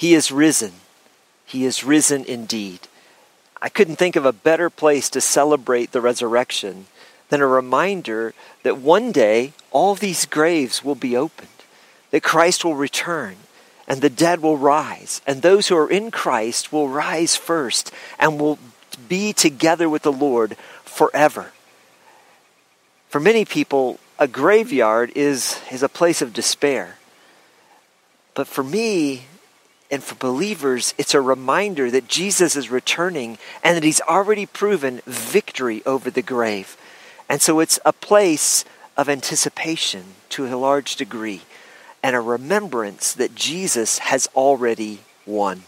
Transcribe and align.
He 0.00 0.14
is 0.14 0.32
risen. 0.32 0.72
He 1.44 1.66
is 1.66 1.84
risen 1.84 2.24
indeed. 2.24 2.88
I 3.60 3.68
couldn't 3.68 3.96
think 3.96 4.16
of 4.16 4.24
a 4.24 4.32
better 4.32 4.70
place 4.70 5.10
to 5.10 5.20
celebrate 5.20 5.92
the 5.92 6.00
resurrection 6.00 6.86
than 7.28 7.42
a 7.42 7.46
reminder 7.46 8.32
that 8.62 8.78
one 8.78 9.12
day 9.12 9.52
all 9.70 9.94
these 9.94 10.24
graves 10.24 10.82
will 10.82 10.94
be 10.94 11.14
opened, 11.14 11.50
that 12.12 12.22
Christ 12.22 12.64
will 12.64 12.76
return, 12.76 13.36
and 13.86 14.00
the 14.00 14.08
dead 14.08 14.40
will 14.40 14.56
rise, 14.56 15.20
and 15.26 15.42
those 15.42 15.68
who 15.68 15.76
are 15.76 15.90
in 15.90 16.10
Christ 16.10 16.72
will 16.72 16.88
rise 16.88 17.36
first 17.36 17.92
and 18.18 18.40
will 18.40 18.58
be 19.06 19.34
together 19.34 19.86
with 19.86 20.00
the 20.00 20.10
Lord 20.10 20.56
forever. 20.82 21.52
For 23.10 23.20
many 23.20 23.44
people, 23.44 24.00
a 24.18 24.26
graveyard 24.26 25.12
is, 25.14 25.60
is 25.70 25.82
a 25.82 25.90
place 25.90 26.22
of 26.22 26.32
despair. 26.32 26.96
But 28.32 28.46
for 28.48 28.64
me, 28.64 29.26
and 29.90 30.02
for 30.02 30.14
believers, 30.14 30.94
it's 30.98 31.14
a 31.14 31.20
reminder 31.20 31.90
that 31.90 32.06
Jesus 32.06 32.54
is 32.54 32.70
returning 32.70 33.38
and 33.62 33.76
that 33.76 33.82
he's 33.82 34.00
already 34.02 34.46
proven 34.46 35.00
victory 35.06 35.82
over 35.84 36.10
the 36.10 36.22
grave. 36.22 36.76
And 37.28 37.42
so 37.42 37.60
it's 37.60 37.80
a 37.84 37.92
place 37.92 38.64
of 38.96 39.08
anticipation 39.08 40.04
to 40.30 40.46
a 40.46 40.56
large 40.56 40.96
degree 40.96 41.42
and 42.02 42.14
a 42.14 42.20
remembrance 42.20 43.12
that 43.14 43.34
Jesus 43.34 43.98
has 43.98 44.28
already 44.34 45.00
won. 45.26 45.64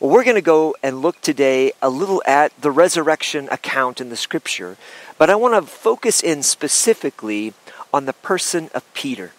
Well, 0.00 0.10
we're 0.10 0.24
going 0.24 0.36
to 0.36 0.42
go 0.42 0.76
and 0.82 1.02
look 1.02 1.20
today 1.20 1.72
a 1.82 1.90
little 1.90 2.22
at 2.26 2.52
the 2.60 2.70
resurrection 2.70 3.48
account 3.50 4.00
in 4.00 4.10
the 4.10 4.16
scripture, 4.16 4.76
but 5.16 5.30
I 5.30 5.34
want 5.34 5.54
to 5.54 5.70
focus 5.70 6.22
in 6.22 6.42
specifically 6.42 7.52
on 7.92 8.04
the 8.04 8.12
person 8.12 8.70
of 8.74 8.84
Peter. 8.94 9.32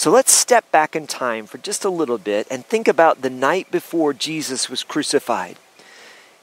So 0.00 0.10
let's 0.10 0.32
step 0.32 0.72
back 0.72 0.96
in 0.96 1.06
time 1.06 1.44
for 1.44 1.58
just 1.58 1.84
a 1.84 1.90
little 1.90 2.16
bit 2.16 2.46
and 2.50 2.64
think 2.64 2.88
about 2.88 3.20
the 3.20 3.28
night 3.28 3.70
before 3.70 4.14
Jesus 4.14 4.70
was 4.70 4.82
crucified. 4.82 5.58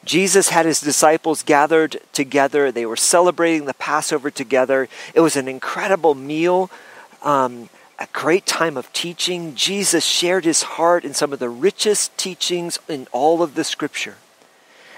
Jesus 0.06 0.50
had 0.50 0.68
his 0.68 0.80
disciples 0.80 1.42
gathered 1.42 2.00
together. 2.14 2.72
They 2.72 2.86
were 2.86 2.96
celebrating 2.96 3.66
the 3.66 3.74
Passover 3.74 4.30
together. 4.30 4.88
It 5.16 5.22
was 5.22 5.36
an 5.36 5.48
incredible 5.48 6.14
meal, 6.14 6.70
um, 7.24 7.70
a 7.98 8.08
great 8.14 8.46
time 8.46 8.78
of 8.78 8.94
teaching. 8.94 9.56
Jesus 9.56 10.06
shared 10.06 10.46
his 10.46 10.62
heart 10.62 11.04
in 11.04 11.16
some 11.16 11.34
of 11.34 11.40
the 11.40 11.50
richest 11.50 12.16
teachings 12.16 12.78
in 12.88 13.08
all 13.12 13.42
of 13.42 13.56
the 13.56 13.64
scripture. 13.64 14.18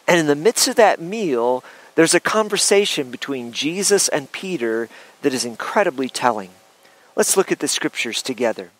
And 0.05 0.19
in 0.19 0.27
the 0.27 0.35
midst 0.35 0.67
of 0.67 0.75
that 0.75 0.99
meal, 0.99 1.63
there's 1.95 2.13
a 2.13 2.19
conversation 2.19 3.09
between 3.09 3.53
Jesus 3.53 4.09
and 4.09 4.29
Peter 4.33 4.89
that 5.21 5.33
is 5.33 5.45
incredibly 5.45 6.09
telling. 6.09 6.49
Let's 7.15 7.35
look 7.35 7.51
at 7.51 7.59
the 7.59 7.67
scriptures 7.67 8.21
together. 8.21 8.71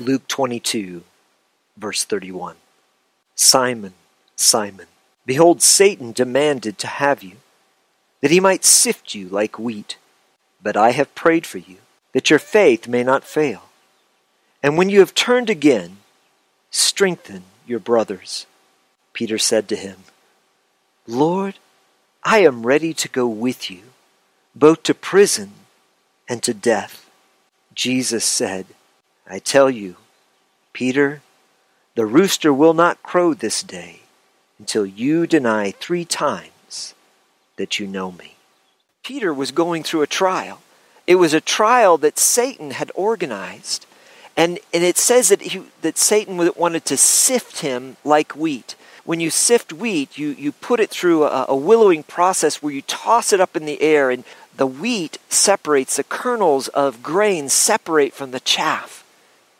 Luke 0.00 0.26
22, 0.28 1.02
verse 1.76 2.04
31. 2.04 2.56
Simon, 3.34 3.94
Simon, 4.36 4.86
behold, 5.26 5.62
Satan 5.62 6.12
demanded 6.12 6.78
to 6.78 6.86
have 6.86 7.22
you, 7.22 7.36
that 8.20 8.30
he 8.30 8.40
might 8.40 8.64
sift 8.64 9.14
you 9.14 9.28
like 9.28 9.58
wheat. 9.58 9.96
But 10.62 10.76
I 10.76 10.92
have 10.92 11.14
prayed 11.14 11.44
for 11.44 11.58
you, 11.58 11.78
that 12.12 12.30
your 12.30 12.38
faith 12.38 12.86
may 12.86 13.02
not 13.02 13.24
fail. 13.24 13.62
And 14.62 14.78
when 14.78 14.88
you 14.88 15.00
have 15.00 15.14
turned 15.14 15.50
again, 15.50 15.98
strengthen 16.70 17.44
your 17.66 17.80
brothers. 17.80 18.46
Peter 19.12 19.38
said 19.38 19.68
to 19.68 19.76
him, 19.76 20.04
Lord, 21.06 21.58
I 22.24 22.38
am 22.38 22.64
ready 22.64 22.94
to 22.94 23.08
go 23.08 23.26
with 23.26 23.70
you, 23.70 23.82
both 24.54 24.84
to 24.84 24.94
prison 24.94 25.52
and 26.28 26.42
to 26.44 26.54
death. 26.54 27.01
Jesus 27.74 28.24
said, 28.24 28.66
I 29.26 29.38
tell 29.38 29.70
you, 29.70 29.96
Peter, 30.72 31.22
the 31.94 32.06
rooster 32.06 32.52
will 32.52 32.74
not 32.74 33.02
crow 33.02 33.34
this 33.34 33.62
day 33.62 34.00
until 34.58 34.86
you 34.86 35.26
deny 35.26 35.70
three 35.72 36.04
times 36.04 36.94
that 37.56 37.78
you 37.78 37.86
know 37.86 38.12
me. 38.12 38.36
Peter 39.02 39.34
was 39.34 39.50
going 39.50 39.82
through 39.82 40.02
a 40.02 40.06
trial. 40.06 40.60
It 41.06 41.16
was 41.16 41.34
a 41.34 41.40
trial 41.40 41.98
that 41.98 42.18
Satan 42.18 42.70
had 42.72 42.92
organized. 42.94 43.86
And, 44.36 44.58
and 44.72 44.82
it 44.84 44.96
says 44.96 45.28
that, 45.28 45.42
he, 45.42 45.62
that 45.82 45.98
Satan 45.98 46.50
wanted 46.56 46.84
to 46.86 46.96
sift 46.96 47.60
him 47.60 47.96
like 48.04 48.32
wheat. 48.32 48.76
When 49.04 49.20
you 49.20 49.30
sift 49.30 49.72
wheat, 49.72 50.16
you, 50.16 50.28
you 50.28 50.52
put 50.52 50.80
it 50.80 50.90
through 50.90 51.24
a, 51.24 51.46
a 51.48 51.56
willowing 51.56 52.04
process 52.04 52.62
where 52.62 52.72
you 52.72 52.82
toss 52.82 53.32
it 53.32 53.40
up 53.40 53.56
in 53.56 53.66
the 53.66 53.82
air 53.82 54.10
and 54.10 54.24
the 54.56 54.66
wheat 54.66 55.18
separates, 55.28 55.96
the 55.96 56.04
kernels 56.04 56.68
of 56.68 57.02
grain 57.02 57.48
separate 57.48 58.12
from 58.12 58.30
the 58.30 58.40
chaff. 58.40 59.04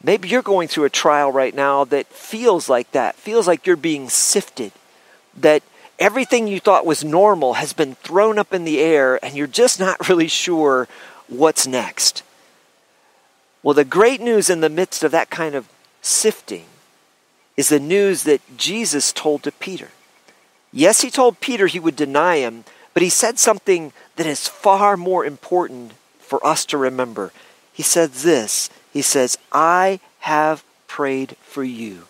Maybe 0.02 0.28
you're 0.28 0.42
going 0.42 0.68
through 0.68 0.84
a 0.84 0.90
trial 0.90 1.30
right 1.30 1.54
now 1.54 1.84
that 1.84 2.06
feels 2.08 2.68
like 2.68 2.90
that, 2.92 3.16
feels 3.16 3.46
like 3.46 3.66
you're 3.66 3.76
being 3.76 4.08
sifted, 4.08 4.72
that 5.36 5.62
everything 5.98 6.48
you 6.48 6.58
thought 6.58 6.84
was 6.84 7.04
normal 7.04 7.54
has 7.54 7.72
been 7.72 7.94
thrown 7.94 8.38
up 8.38 8.52
in 8.52 8.64
the 8.64 8.80
air 8.80 9.24
and 9.24 9.34
you're 9.36 9.46
just 9.46 9.78
not 9.78 10.08
really 10.08 10.28
sure 10.28 10.88
what's 11.28 11.66
next. 11.66 12.22
Well, 13.62 13.74
the 13.74 13.84
great 13.84 14.20
news 14.20 14.50
in 14.50 14.60
the 14.60 14.68
midst 14.68 15.04
of 15.04 15.12
that 15.12 15.30
kind 15.30 15.54
of 15.54 15.68
sifting 16.00 16.64
is 17.56 17.68
the 17.68 17.78
news 17.78 18.24
that 18.24 18.40
Jesus 18.56 19.12
told 19.12 19.44
to 19.44 19.52
Peter. 19.52 19.90
Yes, 20.72 21.02
he 21.02 21.10
told 21.10 21.40
Peter 21.40 21.66
he 21.66 21.78
would 21.78 21.94
deny 21.94 22.38
him, 22.38 22.64
but 22.94 23.02
he 23.02 23.08
said 23.08 23.38
something 23.38 23.92
that 24.22 24.28
is 24.28 24.46
far 24.46 24.96
more 24.96 25.24
important 25.24 25.94
for 26.20 26.46
us 26.46 26.64
to 26.64 26.78
remember. 26.78 27.32
He 27.72 27.82
said 27.82 28.12
this 28.12 28.70
He 28.92 29.02
says, 29.02 29.36
I 29.50 29.98
have 30.20 30.62
prayed 30.86 31.36
for 31.42 31.64
you, 31.64 32.04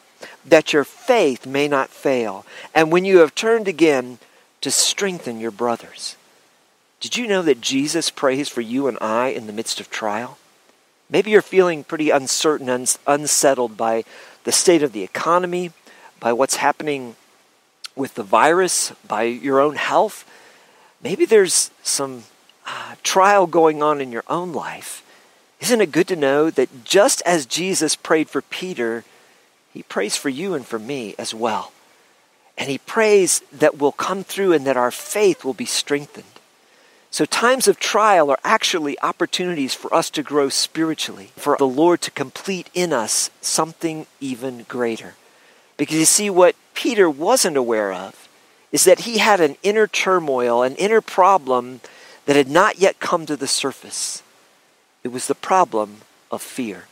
that 0.44 0.74
your 0.74 0.84
faith 0.84 1.46
may 1.46 1.68
not 1.68 1.88
fail, 1.88 2.44
and 2.74 2.92
when 2.92 3.06
you 3.06 3.20
have 3.20 3.34
turned 3.34 3.66
again, 3.66 4.18
to 4.60 4.70
strengthen 4.70 5.40
your 5.40 5.50
brothers. 5.50 6.16
Did 7.00 7.16
you 7.16 7.26
know 7.26 7.40
that 7.40 7.62
Jesus 7.62 8.10
prays 8.10 8.46
for 8.46 8.60
you 8.60 8.88
and 8.88 8.98
I 9.00 9.28
in 9.28 9.46
the 9.46 9.52
midst 9.52 9.80
of 9.80 9.88
trial? 9.88 10.36
Maybe 11.08 11.30
you're 11.30 11.40
feeling 11.40 11.82
pretty 11.82 12.10
uncertain, 12.10 12.68
and 12.68 12.94
unsettled 13.06 13.78
by 13.78 14.04
the 14.44 14.52
state 14.52 14.82
of 14.82 14.92
the 14.92 15.02
economy, 15.02 15.70
by 16.20 16.34
what's 16.34 16.56
happening 16.56 17.16
with 17.96 18.16
the 18.16 18.22
virus, 18.22 18.92
by 19.08 19.22
your 19.22 19.60
own 19.60 19.76
health. 19.76 20.26
Maybe 21.02 21.24
there's 21.24 21.70
some 21.82 22.24
uh, 22.66 22.94
trial 23.02 23.46
going 23.46 23.82
on 23.82 24.00
in 24.00 24.12
your 24.12 24.24
own 24.28 24.52
life. 24.52 25.04
Isn't 25.60 25.80
it 25.80 25.92
good 25.92 26.08
to 26.08 26.16
know 26.16 26.50
that 26.50 26.84
just 26.84 27.22
as 27.26 27.46
Jesus 27.46 27.96
prayed 27.96 28.28
for 28.28 28.42
Peter, 28.42 29.04
he 29.72 29.82
prays 29.82 30.16
for 30.16 30.28
you 30.28 30.54
and 30.54 30.66
for 30.66 30.78
me 30.78 31.14
as 31.18 31.34
well. 31.34 31.72
And 32.58 32.68
he 32.68 32.78
prays 32.78 33.40
that 33.52 33.78
we'll 33.78 33.92
come 33.92 34.24
through 34.24 34.52
and 34.52 34.66
that 34.66 34.76
our 34.76 34.90
faith 34.90 35.44
will 35.44 35.54
be 35.54 35.64
strengthened. 35.64 36.26
So, 37.10 37.26
times 37.26 37.68
of 37.68 37.78
trial 37.78 38.30
are 38.30 38.38
actually 38.42 38.98
opportunities 39.00 39.74
for 39.74 39.92
us 39.94 40.08
to 40.10 40.22
grow 40.22 40.48
spiritually, 40.48 41.30
for 41.36 41.56
the 41.58 41.66
Lord 41.66 42.00
to 42.02 42.10
complete 42.10 42.70
in 42.72 42.92
us 42.92 43.30
something 43.42 44.06
even 44.18 44.64
greater. 44.66 45.14
Because 45.76 45.96
you 45.96 46.04
see, 46.06 46.30
what 46.30 46.56
Peter 46.74 47.10
wasn't 47.10 47.58
aware 47.58 47.92
of 47.92 48.21
is 48.72 48.84
that 48.84 49.00
he 49.00 49.18
had 49.18 49.40
an 49.40 49.56
inner 49.62 49.86
turmoil, 49.86 50.62
an 50.62 50.74
inner 50.76 51.00
problem 51.00 51.80
that 52.26 52.36
had 52.36 52.48
not 52.48 52.78
yet 52.78 52.98
come 52.98 53.26
to 53.26 53.36
the 53.36 53.46
surface. 53.46 54.22
It 55.04 55.12
was 55.12 55.26
the 55.26 55.34
problem 55.34 55.98
of 56.30 56.42
fear. 56.42 56.86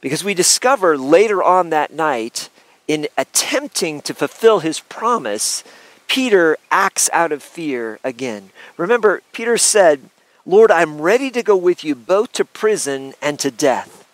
Because 0.00 0.22
we 0.22 0.34
discover 0.34 0.96
later 0.96 1.42
on 1.42 1.70
that 1.70 1.92
night, 1.92 2.48
in 2.86 3.06
attempting 3.16 4.02
to 4.02 4.14
fulfill 4.14 4.60
his 4.60 4.80
promise, 4.80 5.62
Peter 6.08 6.58
acts 6.72 7.08
out 7.12 7.30
of 7.30 7.42
fear 7.42 8.00
again. 8.02 8.50
Remember, 8.76 9.22
Peter 9.32 9.56
said, 9.56 10.10
Lord, 10.44 10.72
I'm 10.72 11.00
ready 11.00 11.30
to 11.30 11.42
go 11.42 11.56
with 11.56 11.84
you 11.84 11.94
both 11.94 12.32
to 12.32 12.44
prison 12.44 13.14
and 13.22 13.38
to 13.38 13.50
death. 13.50 14.04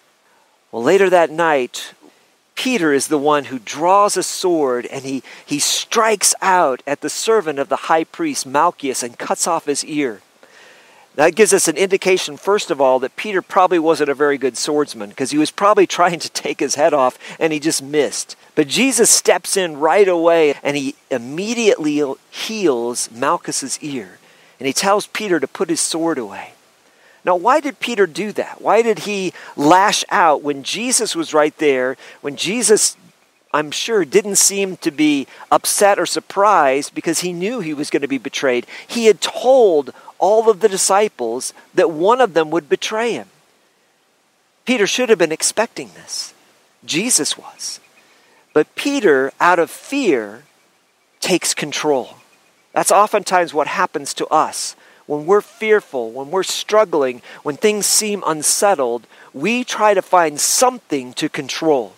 Well, 0.71 0.83
later 0.83 1.09
that 1.09 1.31
night, 1.31 1.95
Peter 2.57 2.93
is 2.93 3.09
the 3.09 3.19
one 3.19 3.45
who 3.45 3.59
draws 3.61 4.17
a 4.17 4.23
sword 4.23 4.87
and 4.87 5.05
he, 5.05 5.23
he 5.45 5.59
strikes 5.59 6.35
out 6.43 6.83
at 6.87 7.03
the 7.03 7.11
servant 7.11 7.59
of 7.59 7.69
the 7.69 7.77
high 7.77 8.05
priest, 8.05 8.47
Malchus, 8.47 9.03
and 9.03 9.19
cuts 9.19 9.47
off 9.47 9.67
his 9.67 9.85
ear. 9.85 10.21
That 11.17 11.35
gives 11.35 11.55
us 11.55 11.69
an 11.69 11.77
indication, 11.77 12.37
first 12.37 12.71
of 12.71 12.79
all, 12.81 12.99
that 12.99 13.17
Peter 13.17 13.41
probably 13.41 13.79
wasn't 13.79 14.11
a 14.11 14.15
very 14.15 14.37
good 14.37 14.57
swordsman 14.57 15.11
because 15.11 15.31
he 15.31 15.39
was 15.39 15.51
probably 15.51 15.87
trying 15.87 16.19
to 16.19 16.31
take 16.31 16.61
his 16.61 16.75
head 16.75 16.93
off 16.93 17.19
and 17.39 17.53
he 17.53 17.61
just 17.61 17.83
missed. 17.83 18.37
But 18.55 18.69
Jesus 18.69 19.11
steps 19.11 19.57
in 19.57 19.79
right 19.79 20.09
away 20.09 20.55
and 20.63 20.77
he 20.77 20.95
immediately 21.11 22.03
heals 22.31 23.11
Malchus's 23.11 23.79
ear. 23.81 24.19
And 24.59 24.67
he 24.67 24.73
tells 24.73 25.07
Peter 25.07 25.39
to 25.39 25.47
put 25.47 25.69
his 25.69 25.81
sword 25.81 26.17
away. 26.17 26.53
Now, 27.27 27.35
why 27.35 27.59
did 27.59 27.81
Peter 27.81 28.07
do 28.07 28.31
that? 28.33 28.63
Why 28.63 28.83
did 28.83 29.01
he 29.01 29.33
lash 29.57 30.05
out 30.11 30.43
when 30.43 30.63
Jesus 30.63 31.17
was 31.17 31.35
right 31.35 31.57
there, 31.59 31.97
when 32.21 32.37
Jesus, 32.37 32.97
I'm 33.53 33.73
sure, 33.73 34.05
didn't 34.05 34.37
seem 34.37 34.77
to 34.79 34.93
be 34.93 35.27
upset 35.51 35.99
or 35.99 36.07
surprised 36.07 36.95
because 36.95 37.21
he 37.21 37.33
knew 37.33 37.59
he 37.59 37.75
was 37.75 37.91
going 37.91 38.03
to 38.03 38.09
be 38.09 38.19
betrayed? 38.19 38.65
He 38.87 39.07
had 39.07 39.21
told 39.21 39.93
all 40.19 40.49
of 40.49 40.61
the 40.61 40.69
disciples 40.69 41.53
that 41.75 41.91
one 41.91 42.21
of 42.21 42.33
them 42.35 42.51
would 42.51 42.69
betray 42.69 43.15
him. 43.15 43.29
Peter 44.65 44.87
should 44.87 45.09
have 45.09 45.19
been 45.19 45.33
expecting 45.33 45.91
this. 45.95 46.33
Jesus 46.85 47.37
was. 47.37 47.81
But 48.53 48.73
Peter, 48.77 49.33
out 49.41 49.59
of 49.59 49.69
fear, 49.69 50.45
takes 51.19 51.55
control. 51.55 52.17
That's 52.73 52.93
oftentimes 52.93 53.53
what 53.53 53.67
happens 53.67 54.15
to 54.15 54.27
us. 54.29 54.77
When 55.07 55.27
we're 55.27 55.41
fearful, 55.41 56.11
when 56.11 56.31
we're 56.31 56.43
struggling, 56.43 57.23
when 57.43 57.57
things 57.57 57.87
seem 57.87 58.25
unsettled, 58.27 59.07
we 59.33 59.63
try 59.63 59.95
to 59.95 60.03
find 60.03 60.41
something 60.41 61.13
to 61.15 61.29
control. 61.29 61.95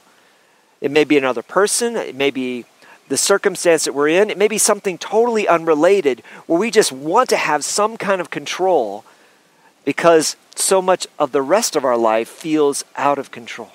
It 0.81 0.91
may 0.91 1.05
be 1.05 1.17
another 1.17 1.43
person, 1.43 1.97
it 1.97 2.15
may 2.15 2.31
be 2.31 2.65
the 3.09 3.17
circumstance 3.17 3.85
that 3.85 3.95
we're 3.95 4.09
in, 4.09 4.31
it 4.31 4.37
may 4.37 4.49
be 4.49 4.59
something 4.59 4.99
totally 4.99 5.49
unrelated 5.49 6.23
where 6.47 6.59
we 6.59 6.71
just 6.71 6.93
want 6.93 7.31
to 7.31 7.37
have 7.37 7.65
some 7.65 7.97
kind 7.97 8.21
of 8.21 8.31
control 8.31 9.05
because 9.85 10.37
so 10.55 10.83
much 10.83 11.07
of 11.19 11.33
the 11.33 11.41
rest 11.41 11.75
of 11.75 11.85
our 11.85 11.97
life 11.97 12.29
feels 12.29 12.85
out 12.97 13.19
of 13.19 13.31
control. 13.31 13.73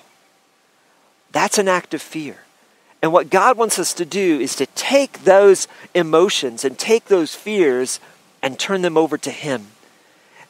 That's 1.32 1.58
an 1.58 1.68
act 1.68 1.96
of 1.96 2.02
fear. 2.02 2.38
And 3.02 3.12
what 3.12 3.30
God 3.30 3.58
wants 3.58 3.80
us 3.80 3.94
to 3.96 4.06
do 4.06 4.40
is 4.40 4.56
to 4.56 4.66
take 4.68 5.24
those 5.24 5.68
emotions 5.94 6.64
and 6.64 6.78
take 6.78 7.06
those 7.06 7.36
fears 7.36 8.00
and 8.44 8.60
turn 8.60 8.82
them 8.82 8.98
over 8.98 9.18
to 9.18 9.32
Him 9.32 9.68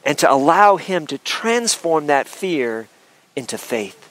and 0.04 0.18
to 0.18 0.30
allow 0.30 0.76
Him 0.76 1.08
to 1.08 1.18
transform 1.20 2.08
that 2.08 2.28
fear 2.28 2.90
into 3.36 3.58
faith, 3.58 4.10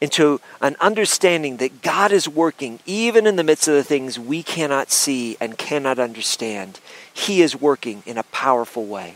into 0.00 0.40
an 0.60 0.76
understanding 0.80 1.56
that 1.58 1.80
God 1.80 2.12
is 2.12 2.28
working 2.28 2.80
even 2.84 3.26
in 3.26 3.36
the 3.36 3.44
midst 3.44 3.68
of 3.68 3.74
the 3.74 3.84
things 3.84 4.18
we 4.18 4.42
cannot 4.42 4.90
see 4.90 5.36
and 5.40 5.56
cannot 5.56 5.98
understand. 5.98 6.80
He 7.10 7.40
is 7.40 7.58
working 7.58 8.02
in 8.04 8.18
a 8.18 8.24
powerful 8.24 8.84
way. 8.84 9.14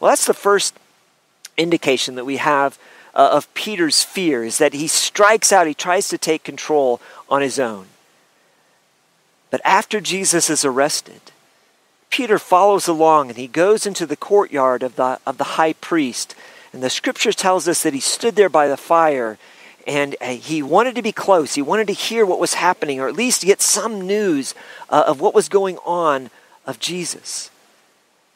Well, 0.00 0.10
that's 0.10 0.26
the 0.26 0.34
first 0.34 0.74
indication 1.56 2.14
that 2.14 2.24
we 2.24 2.38
have 2.38 2.78
uh, 3.14 3.28
of 3.32 3.52
Peter's 3.54 4.02
fear 4.02 4.42
is 4.42 4.58
that 4.58 4.72
he 4.72 4.88
strikes 4.88 5.52
out, 5.52 5.66
he 5.66 5.74
tries 5.74 6.08
to 6.08 6.18
take 6.18 6.42
control 6.42 7.00
on 7.28 7.42
his 7.42 7.58
own. 7.58 7.86
But 9.50 9.60
after 9.64 10.00
Jesus 10.00 10.50
is 10.50 10.64
arrested, 10.64 11.20
Peter 12.14 12.38
follows 12.38 12.86
along 12.86 13.28
and 13.28 13.36
he 13.36 13.48
goes 13.48 13.86
into 13.86 14.06
the 14.06 14.16
courtyard 14.16 14.84
of 14.84 14.94
the, 14.94 15.18
of 15.26 15.36
the 15.36 15.58
high 15.58 15.72
priest. 15.72 16.36
And 16.72 16.80
the 16.80 16.88
scripture 16.88 17.32
tells 17.32 17.66
us 17.66 17.82
that 17.82 17.92
he 17.92 17.98
stood 17.98 18.36
there 18.36 18.48
by 18.48 18.68
the 18.68 18.76
fire 18.76 19.36
and 19.84 20.14
uh, 20.20 20.28
he 20.28 20.62
wanted 20.62 20.94
to 20.94 21.02
be 21.02 21.10
close. 21.10 21.56
He 21.56 21.60
wanted 21.60 21.88
to 21.88 21.92
hear 21.92 22.24
what 22.24 22.38
was 22.38 22.54
happening, 22.54 23.00
or 23.00 23.08
at 23.08 23.16
least 23.16 23.42
get 23.42 23.60
some 23.60 24.06
news 24.06 24.54
uh, 24.90 25.02
of 25.08 25.20
what 25.20 25.34
was 25.34 25.48
going 25.48 25.76
on 25.78 26.30
of 26.64 26.78
Jesus. 26.78 27.50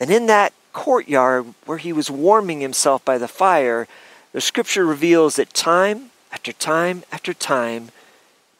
And 0.01 0.11
in 0.11 0.27
that 0.27 0.53
courtyard 0.73 1.55
where 1.65 1.79
he 1.79 1.93
was 1.93 2.11
warming 2.11 2.59
himself 2.59 3.05
by 3.05 3.17
the 3.17 3.29
fire, 3.29 3.87
the 4.33 4.41
scripture 4.41 4.85
reveals 4.85 5.37
that 5.37 5.55
time 5.55 6.11
after 6.33 6.53
time 6.53 7.05
after 7.13 7.33
time, 7.33 7.91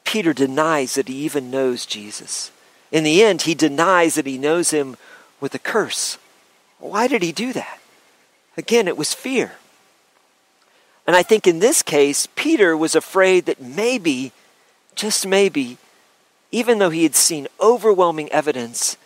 Peter 0.05 0.31
denies 0.31 0.95
that 0.95 1.09
he 1.09 1.15
even 1.15 1.51
knows 1.51 1.85
Jesus. 1.85 2.51
In 2.89 3.03
the 3.03 3.21
end, 3.21 3.41
he 3.41 3.53
denies 3.53 4.15
that 4.15 4.25
he 4.25 4.37
knows 4.37 4.71
him 4.71 4.95
with 5.39 5.53
a 5.55 5.59
curse. 5.59 6.17
Why 6.79 7.07
did 7.07 7.23
he 7.23 7.31
do 7.31 7.53
that? 7.53 7.79
Again, 8.57 8.87
it 8.87 8.97
was 8.97 9.13
fear. 9.13 9.53
And 11.07 11.15
I 11.15 11.23
think 11.23 11.47
in 11.47 11.59
this 11.59 11.81
case, 11.81 12.27
Peter 12.35 12.75
was 12.77 12.95
afraid 12.95 13.45
that 13.45 13.61
maybe, 13.61 14.31
just 14.95 15.25
maybe, 15.25 15.77
even 16.51 16.79
though 16.79 16.89
he 16.89 17.03
had 17.03 17.15
seen 17.15 17.47
overwhelming 17.59 18.31
evidence, 18.31 18.97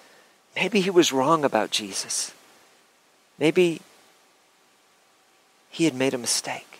maybe 0.55 0.81
he 0.81 0.89
was 0.89 1.13
wrong 1.13 1.45
about 1.45 1.71
Jesus. 1.71 2.33
Maybe 3.39 3.81
he 5.69 5.85
had 5.85 5.95
made 5.95 6.13
a 6.13 6.17
mistake 6.17 6.73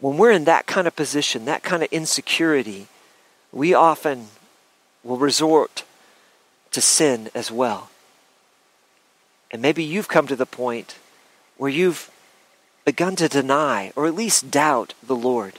when 0.00 0.16
we're 0.16 0.30
in 0.30 0.44
that 0.44 0.66
kind 0.66 0.86
of 0.86 0.94
position, 0.94 1.44
that 1.44 1.62
kind 1.62 1.82
of 1.82 1.92
insecurity, 1.92 2.86
we 3.52 3.74
often 3.74 4.28
will 5.02 5.16
resort 5.16 5.84
to 6.78 6.82
sin 6.82 7.28
as 7.34 7.50
well. 7.50 7.90
And 9.50 9.60
maybe 9.60 9.82
you've 9.82 10.06
come 10.06 10.28
to 10.28 10.36
the 10.36 10.46
point 10.46 10.96
where 11.56 11.68
you've 11.68 12.08
begun 12.84 13.16
to 13.16 13.28
deny 13.28 13.92
or 13.96 14.06
at 14.06 14.14
least 14.14 14.52
doubt 14.52 14.94
the 15.04 15.16
Lord 15.16 15.58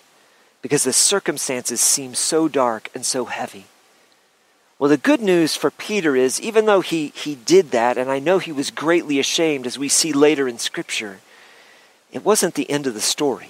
because 0.62 0.86
the 0.86 0.94
circumstances 0.94 1.82
seem 1.82 2.16
so 2.16 2.48
dark 2.48 2.90
and 2.96 3.06
so 3.06 3.26
heavy. 3.26 3.66
Well, 4.78 4.90
the 4.90 4.96
good 4.96 5.20
news 5.20 5.58
for 5.58 5.72
Peter 5.72 6.16
is 6.16 6.40
even 6.40 6.66
though 6.66 6.80
he, 6.80 7.10
he 7.10 7.36
did 7.36 7.72
that, 7.72 7.98
and 7.98 8.10
I 8.10 8.20
know 8.20 8.40
he 8.40 8.54
was 8.54 8.72
greatly 8.72 9.20
ashamed 9.20 9.68
as 9.68 9.78
we 9.78 9.90
see 9.90 10.14
later 10.14 10.48
in 10.48 10.58
Scripture, 10.58 11.20
it 12.14 12.24
wasn't 12.24 12.56
the 12.56 12.70
end 12.70 12.88
of 12.88 12.94
the 12.94 13.02
story. 13.02 13.50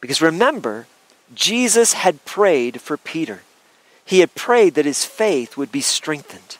Because 0.00 0.22
remember, 0.22 0.86
Jesus 1.34 1.92
had 1.92 2.24
prayed 2.24 2.80
for 2.80 2.96
Peter. 2.96 3.42
He 4.02 4.20
had 4.20 4.34
prayed 4.34 4.76
that 4.76 4.86
his 4.86 5.04
faith 5.04 5.58
would 5.58 5.70
be 5.70 5.82
strengthened, 5.82 6.56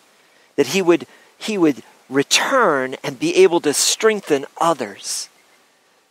that 0.56 0.68
he 0.68 0.82
would, 0.82 1.06
he 1.38 1.58
would 1.58 1.82
return 2.08 2.96
and 3.02 3.18
be 3.18 3.36
able 3.36 3.60
to 3.60 3.72
strengthen 3.72 4.44
others. 4.60 5.28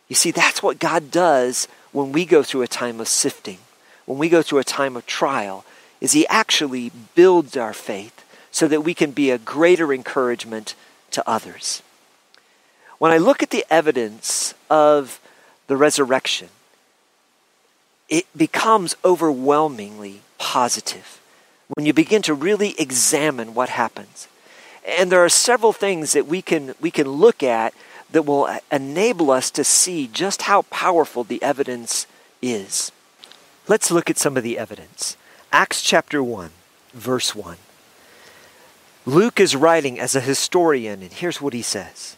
You 0.08 0.16
see, 0.16 0.30
that's 0.30 0.62
what 0.62 0.78
God 0.78 1.10
does 1.10 1.68
when 1.92 2.12
we 2.12 2.24
go 2.24 2.42
through 2.42 2.62
a 2.62 2.68
time 2.68 3.00
of 3.00 3.08
sifting, 3.08 3.58
when 4.06 4.18
we 4.18 4.28
go 4.28 4.42
through 4.42 4.58
a 4.58 4.64
time 4.64 4.96
of 4.96 5.06
trial, 5.06 5.64
is 6.00 6.12
he 6.12 6.26
actually 6.26 6.90
builds 7.14 7.56
our 7.56 7.72
faith 7.72 8.24
so 8.50 8.66
that 8.68 8.82
we 8.82 8.92
can 8.92 9.12
be 9.12 9.30
a 9.30 9.38
greater 9.38 9.92
encouragement 9.92 10.74
to 11.12 11.26
others. 11.28 11.82
When 12.98 13.12
I 13.12 13.18
look 13.18 13.42
at 13.42 13.50
the 13.50 13.64
evidence 13.70 14.54
of 14.68 15.20
the 15.66 15.76
resurrection, 15.76 16.48
it 18.08 18.26
becomes 18.36 18.96
overwhelmingly 19.04 20.20
positive 20.38 21.21
when 21.74 21.86
you 21.86 21.92
begin 21.92 22.22
to 22.22 22.34
really 22.34 22.74
examine 22.78 23.54
what 23.54 23.68
happens. 23.70 24.28
And 24.86 25.10
there 25.10 25.24
are 25.24 25.28
several 25.28 25.72
things 25.72 26.12
that 26.12 26.26
we 26.26 26.42
can, 26.42 26.74
we 26.80 26.90
can 26.90 27.08
look 27.08 27.42
at 27.42 27.72
that 28.10 28.22
will 28.26 28.48
enable 28.70 29.30
us 29.30 29.50
to 29.52 29.64
see 29.64 30.06
just 30.06 30.42
how 30.42 30.62
powerful 30.62 31.24
the 31.24 31.42
evidence 31.42 32.06
is. 32.42 32.92
Let's 33.68 33.90
look 33.90 34.10
at 34.10 34.18
some 34.18 34.36
of 34.36 34.42
the 34.42 34.58
evidence. 34.58 35.16
Acts 35.52 35.82
chapter 35.82 36.22
1, 36.22 36.50
verse 36.92 37.34
1. 37.34 37.56
Luke 39.06 39.40
is 39.40 39.56
writing 39.56 39.98
as 39.98 40.14
a 40.14 40.20
historian, 40.20 41.02
and 41.02 41.12
here's 41.12 41.40
what 41.40 41.54
he 41.54 41.62
says 41.62 42.16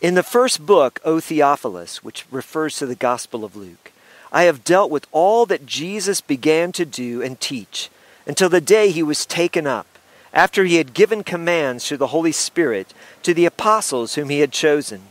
In 0.00 0.14
the 0.14 0.22
first 0.22 0.64
book, 0.64 1.00
O 1.04 1.20
Theophilus, 1.20 2.02
which 2.02 2.26
refers 2.30 2.76
to 2.78 2.86
the 2.86 2.94
Gospel 2.94 3.44
of 3.44 3.54
Luke, 3.54 3.92
I 4.32 4.44
have 4.44 4.64
dealt 4.64 4.90
with 4.90 5.06
all 5.12 5.46
that 5.46 5.66
Jesus 5.66 6.20
began 6.20 6.72
to 6.72 6.84
do 6.84 7.22
and 7.22 7.38
teach 7.38 7.90
until 8.26 8.48
the 8.48 8.60
day 8.60 8.90
he 8.90 9.02
was 9.02 9.26
taken 9.26 9.66
up, 9.66 9.86
after 10.32 10.64
he 10.64 10.76
had 10.76 10.94
given 10.94 11.22
commands 11.22 11.86
through 11.86 11.98
the 11.98 12.08
Holy 12.08 12.32
Spirit 12.32 12.92
to 13.22 13.32
the 13.32 13.46
apostles 13.46 14.14
whom 14.14 14.28
he 14.28 14.40
had 14.40 14.52
chosen. 14.52 15.02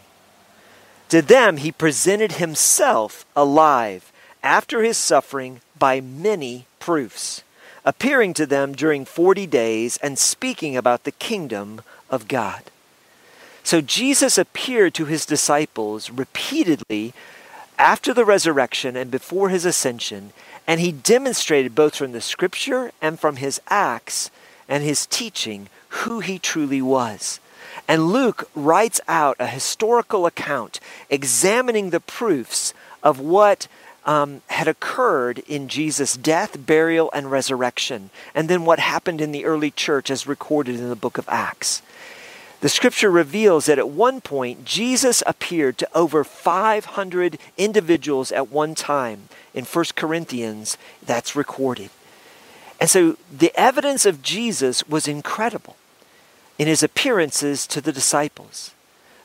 To 1.09 1.21
them 1.21 1.57
he 1.57 1.71
presented 1.71 2.33
himself 2.33 3.25
alive 3.35 4.11
after 4.41 4.83
his 4.83 4.97
suffering 4.97 5.61
by 5.79 6.01
many 6.01 6.65
proofs, 6.79 7.43
appearing 7.85 8.33
to 8.33 8.45
them 8.45 8.73
during 8.73 9.05
forty 9.05 9.47
days 9.47 9.97
and 9.97 10.19
speaking 10.19 10.75
about 10.75 11.03
the 11.03 11.11
kingdom 11.11 11.81
of 12.09 12.27
God. 12.27 12.63
So 13.63 13.79
Jesus 13.79 14.37
appeared 14.37 14.93
to 14.95 15.05
his 15.05 15.25
disciples 15.25 16.09
repeatedly 16.09 17.13
after 17.77 18.13
the 18.13 18.25
resurrection 18.25 18.97
and 18.97 19.09
before 19.09 19.49
his 19.49 19.63
ascension, 19.65 20.33
and 20.67 20.79
he 20.79 20.91
demonstrated 20.91 21.75
both 21.75 21.95
from 21.95 22.11
the 22.11 22.21
scripture 22.21 22.91
and 23.01 23.19
from 23.19 23.37
his 23.37 23.59
acts 23.67 24.31
and 24.67 24.83
his 24.83 25.05
teaching 25.05 25.67
who 25.89 26.19
he 26.19 26.39
truly 26.39 26.81
was. 26.81 27.39
And 27.87 28.07
Luke 28.07 28.49
writes 28.55 29.01
out 29.07 29.35
a 29.39 29.47
historical 29.47 30.25
account 30.25 30.79
examining 31.09 31.89
the 31.89 31.99
proofs 31.99 32.73
of 33.01 33.19
what 33.19 33.67
um, 34.05 34.41
had 34.47 34.67
occurred 34.67 35.39
in 35.47 35.67
Jesus' 35.67 36.15
death, 36.15 36.65
burial, 36.65 37.09
and 37.13 37.31
resurrection, 37.31 38.09
and 38.35 38.49
then 38.49 38.65
what 38.65 38.79
happened 38.79 39.21
in 39.21 39.31
the 39.31 39.45
early 39.45 39.71
church 39.71 40.09
as 40.09 40.27
recorded 40.27 40.75
in 40.75 40.89
the 40.89 40.95
book 40.95 41.17
of 41.17 41.27
Acts. 41.29 41.81
The 42.63 42.69
scripture 42.69 43.11
reveals 43.11 43.65
that 43.65 43.77
at 43.77 43.89
one 43.89 44.21
point, 44.21 44.63
Jesus 44.63 45.21
appeared 45.27 45.77
to 45.79 45.89
over 45.93 46.23
500 46.23 47.37
individuals 47.57 48.31
at 48.31 48.49
one 48.49 48.73
time. 48.73 49.27
In 49.53 49.65
1 49.65 49.85
Corinthians, 49.97 50.77
that's 51.05 51.35
recorded. 51.35 51.89
And 52.79 52.89
so 52.89 53.17
the 53.29 53.51
evidence 53.59 54.05
of 54.05 54.21
Jesus 54.21 54.87
was 54.87 55.09
incredible 55.09 55.75
in 56.57 56.69
his 56.69 56.81
appearances 56.81 57.67
to 57.67 57.81
the 57.81 57.91
disciples. 57.91 58.71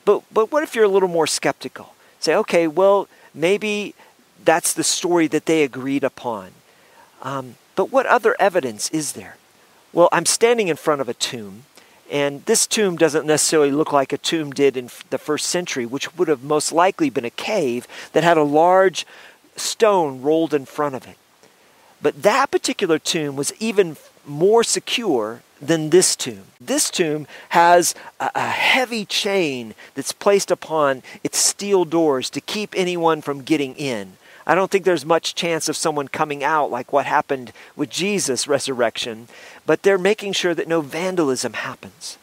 But, 0.05 0.25
but 0.33 0.51
what 0.51 0.65
if 0.65 0.75
you're 0.75 0.87
a 0.87 0.89
little 0.89 1.09
more 1.09 1.29
skeptical? 1.29 1.95
Say, 2.19 2.35
okay, 2.35 2.67
well, 2.67 3.07
maybe 3.33 3.95
that's 4.45 4.75
the 4.75 4.83
story 4.83 5.29
that 5.29 5.47
they 5.47 5.63
agreed 5.63 6.03
upon. 6.03 6.51
Um, 7.23 7.55
but 7.77 7.93
what 7.93 8.07
other 8.07 8.35
evidence 8.41 8.91
is 8.91 9.13
there? 9.13 9.37
Well, 9.93 10.09
I'm 10.11 10.27
standing 10.27 10.67
in 10.67 10.75
front 10.75 11.01
of 11.01 11.09
a 11.09 11.15
tomb 11.15 11.67
and 12.11 12.45
this 12.47 12.67
tomb 12.67 12.97
doesn't 12.97 13.27
necessarily 13.27 13.71
look 13.71 13.93
like 13.93 14.13
a 14.13 14.19
tomb 14.19 14.53
did 14.53 14.77
in 14.77 14.91
the 15.11 15.19
first 15.19 15.47
century, 15.47 15.85
which 15.85 16.17
would 16.17 16.29
have 16.29 16.43
most 16.43 16.73
likely 16.73 17.11
been 17.11 17.25
a 17.25 17.31
cave 17.31 17.87
that 18.13 18.25
had 18.25 18.37
a 18.37 18.43
large 18.43 19.07
stone 19.57 20.23
rolled 20.23 20.55
in 20.55 20.65
front 20.65 20.95
of 20.95 21.07
it. 21.07 21.17
But 22.01 22.23
that 22.23 22.51
particular 22.51 22.99
tomb 22.99 23.37
was 23.37 23.53
even 23.59 23.97
more 24.27 24.63
secure 24.63 25.43
than 25.61 25.91
this 25.91 26.15
tomb. 26.15 26.45
This 26.61 26.91
tomb 26.91 27.27
has 27.51 27.95
a, 28.21 28.31
a, 28.35 28.49
heavy 28.49 29.05
chain 29.05 29.75
that's 29.95 30.13
placed 30.13 30.51
upon 30.51 31.03
its 31.25 31.39
steel 31.39 31.85
doors 31.85 32.31
to 32.31 32.41
keep 32.41 32.75
anyone 32.77 33.23
from 33.23 33.43
getting 33.43 33.75
in. 33.75 34.17
I 34.49 34.55
don't 34.55 34.71
think 34.71 34.87
there's 34.87 35.05
much 35.05 35.35
chance 35.35 35.69
of 35.69 35.77
someone 35.77 36.09
coming 36.09 36.43
out 36.43 36.71
like 36.71 36.91
what 36.91 37.05
happened 37.05 37.53
with 37.77 37.91
Jesus' 37.91 38.49
resurrection, 38.49 39.29
but 39.67 39.83
they're 39.83 39.99
making 39.99 40.33
sure 40.33 40.55
that 40.55 40.67
no 40.67 40.81
vandalism 40.81 41.53
happens. 41.53 42.17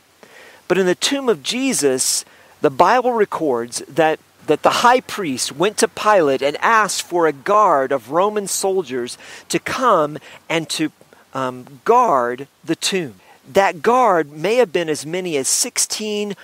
But 0.68 0.80
in 0.80 0.88
the 0.88 0.96
tomb 0.96 1.30
of 1.30 1.44
Jesus, 1.44 2.26
the 2.62 2.72
Bible 2.72 3.14
records 3.14 3.84
that, 3.88 4.20
that 4.48 4.64
the 4.64 4.82
high 4.82 5.02
priest 5.02 5.52
went 5.52 5.78
to 5.78 5.88
Pilate 5.88 6.42
and 6.42 6.58
asked 6.62 7.04
for 7.04 7.28
a 7.28 7.32
guard 7.32 7.92
of 7.92 8.10
Roman 8.10 8.48
soldiers 8.48 9.20
to 9.50 9.60
come 9.60 10.18
and 10.50 10.68
to 10.72 10.92
um, 11.36 11.80
guard 11.86 12.48
the 12.64 12.76
tomb. 12.76 13.20
That 13.54 13.84
guard 13.84 14.32
may 14.32 14.56
have 14.56 14.74
been 14.74 14.90
as 14.90 15.06
many 15.06 15.38
as 15.38 15.48
16 15.48 16.36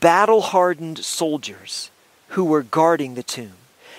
battle 0.00 0.40
hardened 0.40 0.98
soldiers 0.98 1.92
who 2.30 2.44
were 2.44 2.64
guarding 2.64 3.14
the 3.14 3.22
tomb. 3.22 3.52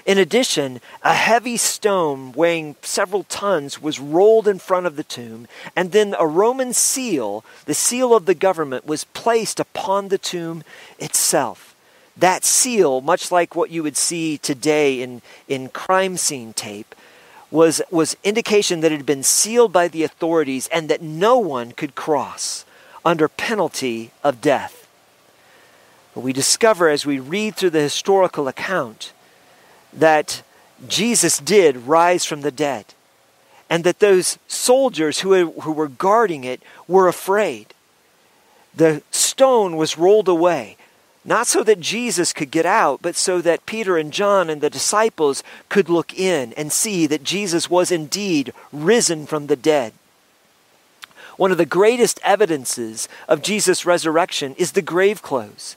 In 0.06 0.20
addition, 0.20 0.82
a 1.02 1.16
heavy 1.16 1.58
stone 1.58 2.32
weighing 2.34 2.76
several 2.84 3.24
tons 3.24 3.82
was 3.82 4.00
rolled 4.00 4.48
in 4.48 4.60
front 4.60 4.86
of 4.86 4.98
the 4.98 5.04
tomb, 5.04 5.48
and 5.76 5.92
then 5.92 6.16
a 6.20 6.28
Roman 6.28 6.74
seal, 6.74 7.44
the 7.66 7.74
seal 7.74 8.14
of 8.16 8.28
the 8.28 8.36
government, 8.36 8.86
was 8.86 9.06
placed 9.06 9.60
upon 9.60 10.10
the 10.10 10.20
tomb 10.20 10.64
itself. 11.00 11.76
That 12.16 12.46
seal, 12.46 13.02
much 13.02 13.32
like 13.32 13.56
what 13.56 13.72
you 13.72 13.82
would 13.82 13.98
see 13.98 14.38
today 14.38 15.02
in, 15.02 15.24
in 15.48 15.70
crime 15.70 16.18
scene 16.18 16.54
tape, 16.54 16.94
was, 17.50 17.82
was 17.90 18.16
indication 18.24 18.82
that 18.82 18.92
it 18.92 18.98
had 18.98 19.06
been 19.08 19.24
sealed 19.24 19.74
by 19.74 19.88
the 19.88 20.04
authorities 20.04 20.68
and 20.68 20.88
that 20.88 21.02
no 21.02 21.40
one 21.40 21.72
could 21.72 21.96
cross 21.96 22.64
under 23.04 23.28
penalty 23.28 24.12
of 24.24 24.40
death. 24.40 24.88
But 26.14 26.22
we 26.22 26.32
discover 26.32 26.90
as 26.90 27.08
we 27.08 27.20
read 27.20 27.56
through 27.56 27.72
the 27.72 27.82
historical 27.82 28.48
account 28.48 29.12
that 29.96 30.44
Jesus 30.88 31.40
did 31.40 31.88
rise 31.88 32.26
from 32.26 32.42
the 32.42 32.52
dead, 32.52 32.86
and 33.70 33.84
that 33.84 34.00
those 34.00 34.38
soldiers 34.48 35.20
who, 35.20 35.52
who 35.62 35.72
were 35.72 35.88
guarding 35.88 36.44
it 36.44 36.62
were 36.88 37.08
afraid. 37.08 37.74
The 38.76 39.02
stone 39.10 39.78
was 39.78 39.98
rolled 39.98 40.28
away, 40.28 40.78
not 41.24 41.48
so 41.48 41.64
that 41.64 41.80
Jesus 41.80 42.34
could 42.34 42.52
get 42.52 42.66
out, 42.66 43.02
but 43.02 43.16
so 43.16 43.42
that 43.42 43.66
Peter 43.66 43.98
and 43.98 44.12
John 44.12 44.50
and 44.50 44.62
the 44.62 44.70
disciples 44.70 45.44
could 45.70 45.90
look 45.90 46.14
in 46.14 46.54
and 46.54 46.72
see 46.72 47.08
that 47.08 47.24
Jesus 47.24 47.70
was 47.70 47.90
indeed 47.90 48.54
risen 48.72 49.26
from 49.26 49.48
the 49.48 49.56
dead. 49.56 49.94
One 51.38 51.52
of 51.52 51.58
the 51.58 51.66
greatest 51.66 52.20
evidences 52.24 53.10
of 53.28 53.42
Jesus' 53.42 53.86
resurrection 53.86 54.56
is 54.58 54.74
the 54.74 54.82
grave 54.82 55.22
clothes. 55.22 55.76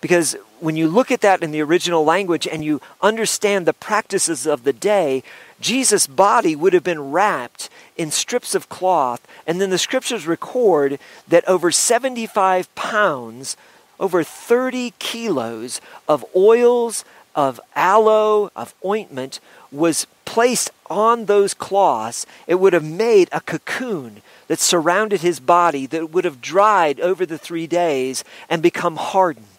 Because 0.00 0.36
when 0.60 0.76
you 0.76 0.88
look 0.88 1.10
at 1.10 1.20
that 1.22 1.42
in 1.42 1.50
the 1.50 1.62
original 1.62 2.04
language 2.04 2.46
and 2.46 2.64
you 2.64 2.80
understand 3.00 3.66
the 3.66 3.72
practices 3.72 4.46
of 4.46 4.64
the 4.64 4.72
day, 4.72 5.22
Jesus' 5.60 6.06
body 6.06 6.54
would 6.54 6.72
have 6.72 6.84
been 6.84 7.10
wrapped 7.12 7.70
in 7.96 8.10
strips 8.10 8.54
of 8.54 8.68
cloth. 8.68 9.26
And 9.46 9.60
then 9.60 9.70
the 9.70 9.78
scriptures 9.78 10.26
record 10.26 10.98
that 11.28 11.48
over 11.48 11.70
75 11.70 12.72
pounds, 12.74 13.56
over 13.98 14.22
30 14.22 14.92
kilos 14.98 15.80
of 16.08 16.24
oils, 16.34 17.04
of 17.34 17.60
aloe, 17.74 18.50
of 18.56 18.74
ointment 18.84 19.40
was 19.70 20.06
placed 20.24 20.70
on 20.88 21.26
those 21.26 21.54
cloths. 21.54 22.26
It 22.46 22.56
would 22.56 22.72
have 22.72 22.84
made 22.84 23.28
a 23.32 23.40
cocoon 23.40 24.22
that 24.48 24.58
surrounded 24.58 25.20
his 25.20 25.40
body 25.40 25.86
that 25.86 26.10
would 26.10 26.24
have 26.24 26.40
dried 26.40 27.00
over 27.00 27.26
the 27.26 27.38
three 27.38 27.66
days 27.66 28.24
and 28.48 28.62
become 28.62 28.96
hardened. 28.96 29.55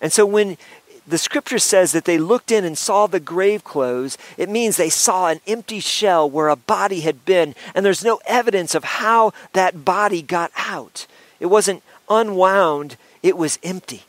And 0.00 0.12
so 0.12 0.24
when 0.24 0.56
the 1.06 1.18
scripture 1.18 1.58
says 1.58 1.92
that 1.92 2.04
they 2.04 2.18
looked 2.18 2.50
in 2.50 2.64
and 2.64 2.78
saw 2.78 3.06
the 3.06 3.20
grave 3.20 3.64
clothes, 3.64 4.16
it 4.36 4.48
means 4.48 4.76
they 4.76 4.90
saw 4.90 5.28
an 5.28 5.40
empty 5.46 5.80
shell 5.80 6.28
where 6.28 6.48
a 6.48 6.56
body 6.56 7.00
had 7.00 7.24
been, 7.24 7.54
and 7.74 7.84
there's 7.84 8.04
no 8.04 8.20
evidence 8.26 8.74
of 8.74 8.84
how 8.84 9.32
that 9.52 9.84
body 9.84 10.22
got 10.22 10.50
out. 10.56 11.06
It 11.40 11.46
wasn't 11.46 11.82
unwound, 12.08 12.96
it 13.22 13.36
was 13.36 13.58
empty. 13.62 14.04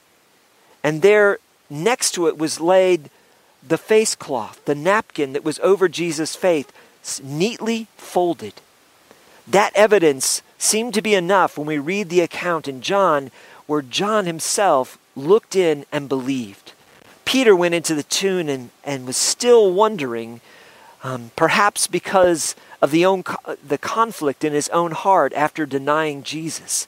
And 0.83 1.01
there 1.01 1.39
next 1.69 2.12
to 2.12 2.27
it 2.27 2.38
was 2.38 2.60
laid 2.60 3.10
the 3.67 3.77
face 3.77 4.15
cloth, 4.15 4.63
the 4.65 4.75
napkin 4.75 5.33
that 5.33 5.43
was 5.43 5.60
over 5.60 5.88
Jesus' 5.88 6.36
face, 6.36 6.65
neatly 7.24 7.88
folded. 7.98 8.53
That 9.48 9.71
evidence 9.75 10.41
seemed 10.57 10.93
to 10.93 11.01
be 11.01 11.15
enough 11.15 11.57
when 11.57 11.67
we 11.67 11.77
read 11.77 12.10
the 12.10 12.21
account 12.21 12.67
in 12.67 12.81
John, 12.81 13.31
where 13.65 13.81
John 13.81 14.25
himself 14.25 14.98
looked 15.15 15.56
in 15.56 15.86
and 15.91 16.10
believed. 16.10 16.74
Peter 17.25 17.56
went 17.56 17.74
into 17.74 17.96
the 17.96 18.03
tomb 18.03 18.50
and, 18.50 18.70
and 18.84 19.06
was 19.06 19.18
still 19.18 19.72
wondering, 19.72 20.41
um, 21.03 21.32
perhaps 21.36 21.88
because 21.88 22.56
of 22.82 22.91
the, 22.91 23.06
own, 23.06 23.24
the 23.65 23.77
conflict 23.77 24.44
in 24.44 24.53
his 24.53 24.70
own 24.70 24.91
heart 24.91 25.34
after 25.34 25.65
denying 25.65 26.24
Jesus. 26.24 26.88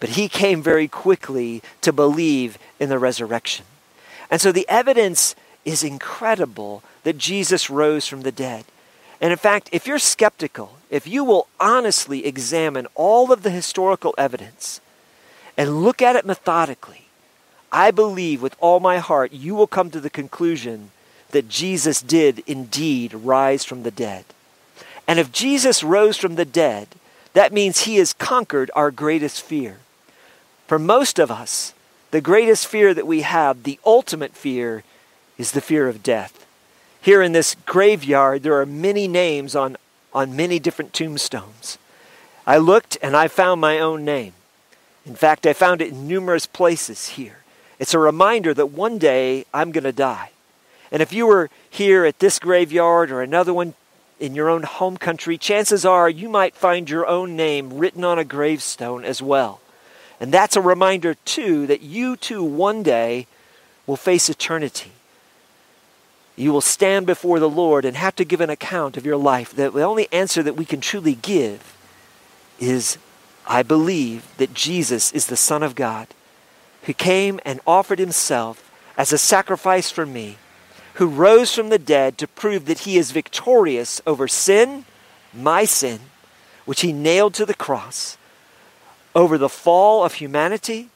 But 0.00 0.10
he 0.10 0.28
came 0.28 0.62
very 0.62 0.88
quickly 0.88 1.62
to 1.82 1.92
believe 1.92 2.58
in 2.80 2.88
the 2.88 2.98
resurrection. 2.98 3.66
And 4.30 4.40
so 4.40 4.50
the 4.50 4.68
evidence 4.68 5.34
is 5.64 5.84
incredible 5.84 6.82
that 7.04 7.18
Jesus 7.18 7.70
rose 7.70 8.06
from 8.06 8.22
the 8.22 8.32
dead. 8.32 8.64
And 9.20 9.30
in 9.30 9.38
fact, 9.38 9.68
if 9.72 9.86
you're 9.86 10.00
skeptical, 10.00 10.78
if 10.90 11.06
you 11.06 11.22
will 11.22 11.46
honestly 11.60 12.26
examine 12.26 12.86
all 12.94 13.30
of 13.30 13.42
the 13.42 13.50
historical 13.50 14.14
evidence 14.18 14.80
and 15.56 15.82
look 15.82 16.02
at 16.02 16.16
it 16.16 16.26
methodically, 16.26 17.01
I 17.72 17.90
believe 17.90 18.42
with 18.42 18.54
all 18.60 18.78
my 18.78 18.98
heart 18.98 19.32
you 19.32 19.54
will 19.54 19.66
come 19.66 19.90
to 19.90 20.00
the 20.00 20.10
conclusion 20.10 20.90
that 21.30 21.48
Jesus 21.48 22.02
did 22.02 22.42
indeed 22.46 23.14
rise 23.14 23.64
from 23.64 23.82
the 23.82 23.90
dead. 23.90 24.26
And 25.08 25.18
if 25.18 25.32
Jesus 25.32 25.82
rose 25.82 26.16
from 26.16 26.36
the 26.36 26.44
dead, 26.44 26.88
that 27.32 27.52
means 27.52 27.80
he 27.80 27.96
has 27.96 28.12
conquered 28.12 28.70
our 28.76 28.90
greatest 28.90 29.42
fear. 29.42 29.78
For 30.66 30.78
most 30.78 31.18
of 31.18 31.30
us, 31.30 31.72
the 32.10 32.20
greatest 32.20 32.66
fear 32.66 32.92
that 32.92 33.06
we 33.06 33.22
have, 33.22 33.62
the 33.62 33.80
ultimate 33.84 34.34
fear, 34.34 34.84
is 35.38 35.52
the 35.52 35.62
fear 35.62 35.88
of 35.88 36.02
death. 36.02 36.46
Here 37.00 37.22
in 37.22 37.32
this 37.32 37.56
graveyard, 37.66 38.42
there 38.42 38.60
are 38.60 38.66
many 38.66 39.08
names 39.08 39.56
on, 39.56 39.76
on 40.12 40.36
many 40.36 40.58
different 40.58 40.92
tombstones. 40.92 41.78
I 42.46 42.58
looked 42.58 42.98
and 43.02 43.16
I 43.16 43.28
found 43.28 43.60
my 43.60 43.78
own 43.78 44.04
name. 44.04 44.34
In 45.06 45.14
fact, 45.14 45.46
I 45.46 45.52
found 45.52 45.80
it 45.80 45.88
in 45.88 46.06
numerous 46.06 46.46
places 46.46 47.08
here. 47.08 47.41
It's 47.82 47.94
a 47.94 47.98
reminder 47.98 48.54
that 48.54 48.66
one 48.66 48.96
day 48.96 49.44
I'm 49.52 49.72
going 49.72 49.82
to 49.82 49.90
die. 49.90 50.30
And 50.92 51.02
if 51.02 51.12
you 51.12 51.26
were 51.26 51.50
here 51.68 52.04
at 52.04 52.20
this 52.20 52.38
graveyard 52.38 53.10
or 53.10 53.22
another 53.22 53.52
one 53.52 53.74
in 54.20 54.36
your 54.36 54.48
own 54.48 54.62
home 54.62 54.96
country, 54.96 55.36
chances 55.36 55.84
are 55.84 56.08
you 56.08 56.28
might 56.28 56.54
find 56.54 56.88
your 56.88 57.04
own 57.08 57.34
name 57.34 57.76
written 57.76 58.04
on 58.04 58.20
a 58.20 58.24
gravestone 58.24 59.04
as 59.04 59.20
well. 59.20 59.60
And 60.20 60.30
that's 60.30 60.54
a 60.54 60.60
reminder, 60.60 61.14
too, 61.24 61.66
that 61.66 61.82
you 61.82 62.14
too 62.14 62.44
one 62.44 62.84
day 62.84 63.26
will 63.84 63.96
face 63.96 64.30
eternity. 64.30 64.92
You 66.36 66.52
will 66.52 66.60
stand 66.60 67.04
before 67.04 67.40
the 67.40 67.50
Lord 67.50 67.84
and 67.84 67.96
have 67.96 68.14
to 68.14 68.24
give 68.24 68.40
an 68.40 68.48
account 68.48 68.96
of 68.96 69.04
your 69.04 69.16
life. 69.16 69.56
The 69.56 69.82
only 69.82 70.06
answer 70.12 70.44
that 70.44 70.54
we 70.54 70.64
can 70.64 70.80
truly 70.80 71.16
give 71.16 71.76
is 72.60 72.96
I 73.44 73.64
believe 73.64 74.28
that 74.36 74.54
Jesus 74.54 75.10
is 75.12 75.26
the 75.26 75.36
Son 75.36 75.64
of 75.64 75.74
God 75.74 76.06
who 76.82 76.92
came 76.92 77.40
and 77.44 77.60
offered 77.66 77.98
himself 77.98 78.70
as 78.96 79.12
a 79.12 79.18
sacrifice 79.18 79.90
for 79.90 80.06
me, 80.06 80.36
who 80.94 81.06
rose 81.06 81.54
from 81.54 81.68
the 81.68 81.78
dead 81.78 82.18
to 82.18 82.26
prove 82.26 82.66
that 82.66 82.80
he 82.80 82.98
is 82.98 83.10
victorious 83.10 84.00
over 84.06 84.28
sin, 84.28 84.84
my 85.32 85.64
sin, 85.64 86.00
which 86.64 86.82
he 86.82 86.92
nailed 86.92 87.34
to 87.34 87.46
the 87.46 87.54
cross, 87.54 88.16
over 89.14 89.38
the 89.38 89.48
fall 89.48 90.04
of 90.04 90.14
humanity, 90.14 90.90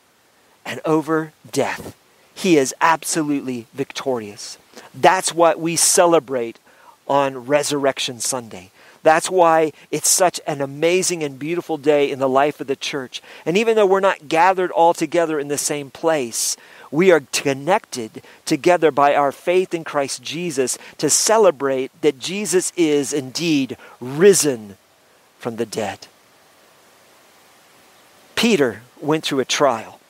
and 0.64 0.80
over 0.84 1.32
death. 1.50 1.96
He 2.34 2.58
is 2.58 2.74
absolutely 2.80 3.66
victorious. 3.72 4.58
That's 4.94 5.32
what 5.32 5.58
we 5.58 5.76
celebrate 5.76 6.58
on 7.08 7.46
Resurrection 7.46 8.20
Sunday. 8.20 8.70
That's 9.06 9.30
why 9.30 9.70
it's 9.92 10.08
such 10.08 10.40
an 10.48 10.60
amazing 10.60 11.22
and 11.22 11.38
beautiful 11.38 11.78
day 11.78 12.10
in 12.10 12.18
the 12.18 12.28
life 12.28 12.60
of 12.60 12.66
the 12.66 12.75
church. 12.75 13.22
And 13.44 13.56
even 13.56 13.76
though 13.76 13.86
we're 13.86 14.00
not 14.00 14.26
gathered 14.26 14.72
all 14.72 14.94
together 14.94 15.38
in 15.38 15.46
the 15.46 15.56
same 15.56 15.92
place, 15.92 16.56
we 16.90 17.12
are 17.12 17.22
connected 17.32 18.25
together 18.46 18.90
by 18.90 19.14
our 19.14 19.30
faith 19.30 19.72
in 19.72 19.84
Christ 19.84 20.25
Jesus 20.25 20.76
to 20.98 21.08
celebrate 21.08 21.92
that 22.00 22.18
Jesus 22.18 22.72
is 22.76 23.12
indeed 23.12 23.76
risen 24.00 24.76
from 25.38 25.54
the 25.54 25.66
dead. 25.66 26.08
Peter 28.34 28.82
went 29.00 29.22
through 29.22 29.38
a 29.38 29.44
trial. 29.44 30.00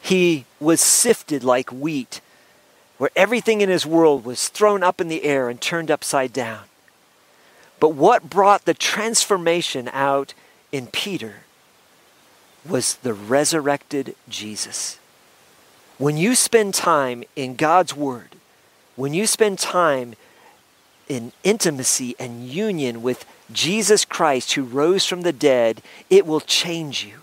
He 0.00 0.46
was 0.58 0.80
sifted 0.80 1.44
like 1.44 1.70
wheat, 1.70 2.20
where 2.96 3.10
everything 3.14 3.60
in 3.60 3.68
his 3.68 3.86
world 3.86 4.24
was 4.24 4.48
thrown 4.48 4.82
up 4.82 5.00
in 5.00 5.06
the 5.06 5.22
air 5.22 5.48
and 5.48 5.60
turned 5.60 5.92
upside 5.92 6.32
down. 6.32 6.67
But 7.80 7.90
what 7.90 8.28
brought 8.28 8.64
the 8.64 8.74
transformation 8.74 9.88
out 9.92 10.34
in 10.72 10.88
Peter 10.88 11.44
was 12.66 12.96
the 12.96 13.14
resurrected 13.14 14.14
Jesus. 14.28 14.98
When 15.96 16.16
you 16.16 16.34
spend 16.34 16.74
time 16.74 17.24
in 17.34 17.56
God's 17.56 17.94
Word, 17.94 18.36
when 18.96 19.14
you 19.14 19.26
spend 19.26 19.58
time 19.58 20.14
in 21.08 21.32
intimacy 21.42 22.14
and 22.18 22.48
union 22.48 23.02
with 23.02 23.24
Jesus 23.52 24.04
Christ 24.04 24.52
who 24.52 24.62
rose 24.64 25.06
from 25.06 25.22
the 25.22 25.32
dead, 25.32 25.82
it 26.10 26.26
will 26.26 26.40
change 26.40 27.04
you. 27.04 27.20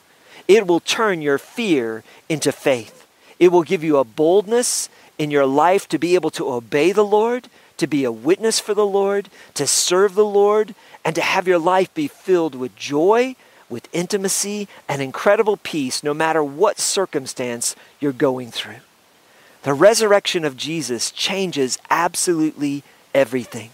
It 0.47 0.67
will 0.67 0.79
turn 0.79 1.21
your 1.21 1.38
fear 1.38 2.03
into 2.27 2.51
faith. 2.51 3.05
It 3.39 3.50
will 3.50 3.63
give 3.63 3.83
you 3.83 3.97
a 3.97 4.03
boldness 4.03 4.89
in 5.17 5.31
your 5.31 5.45
life 5.45 5.88
to 5.89 6.00
be 6.00 6.15
able 6.15 6.29
to 6.31 6.51
obey 6.51 6.91
the 6.91 7.05
Lord, 7.05 7.47
to 7.77 7.88
be 7.88 8.03
a 8.03 8.12
witness 8.12 8.60
for 8.60 8.74
the 8.74 8.86
Lord, 8.86 9.29
to 9.53 9.67
serve 9.67 10.15
the 10.15 10.25
Lord, 10.25 10.75
and 11.03 11.15
to 11.15 11.22
have 11.22 11.48
your 11.48 11.60
life 11.60 11.94
be 11.94 12.08
filled 12.08 12.55
with 12.55 12.75
joy, 12.75 13.36
with 13.70 13.89
intimacy, 13.91 14.67
and 14.88 15.01
incredible 15.01 15.58
peace 15.58 16.03
no 16.03 16.13
matter 16.13 16.44
what 16.44 16.79
circumstance 16.79 17.75
you're 18.00 18.12
going 18.12 18.51
through. 18.51 18.82
The 19.63 19.74
resurrection 19.74 20.46
of 20.46 20.58
Jesus 20.58 21.12
changes 21.12 21.79
absolutely 21.89 22.84
everything. 23.13 23.72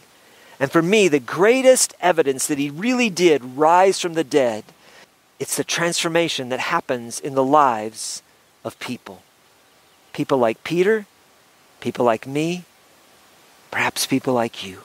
And 0.59 0.71
for 0.71 0.81
me, 0.81 1.07
the 1.07 1.19
greatest 1.19 1.93
evidence 1.99 2.47
that 2.47 2.59
he 2.59 2.69
really 2.69 3.09
did 3.09 3.57
rise 3.57 3.99
from 3.99 4.13
the 4.13 4.23
dead, 4.23 4.63
it's 5.39 5.57
the 5.57 5.63
transformation 5.63 6.49
that 6.49 6.59
happens 6.59 7.19
in 7.19 7.33
the 7.33 7.43
lives 7.43 8.21
of 8.63 8.79
people. 8.79 9.23
People 10.13 10.37
like 10.37 10.63
Peter, 10.63 11.07
people 11.79 12.05
like 12.05 12.27
me, 12.27 12.63
perhaps 13.71 14.05
people 14.05 14.33
like 14.33 14.65
you. 14.65 14.81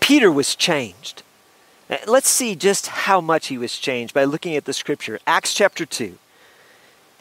Peter 0.00 0.30
was 0.30 0.54
changed. 0.54 1.22
Uh, 1.88 1.96
let's 2.06 2.28
see 2.28 2.54
just 2.54 2.88
how 2.88 3.20
much 3.20 3.46
he 3.46 3.56
was 3.56 3.78
changed 3.78 4.12
by 4.12 4.24
looking 4.24 4.56
at 4.56 4.64
the 4.64 4.72
scripture. 4.72 5.18
Acts 5.26 5.54
chapter 5.54 5.86
2. 5.86 6.18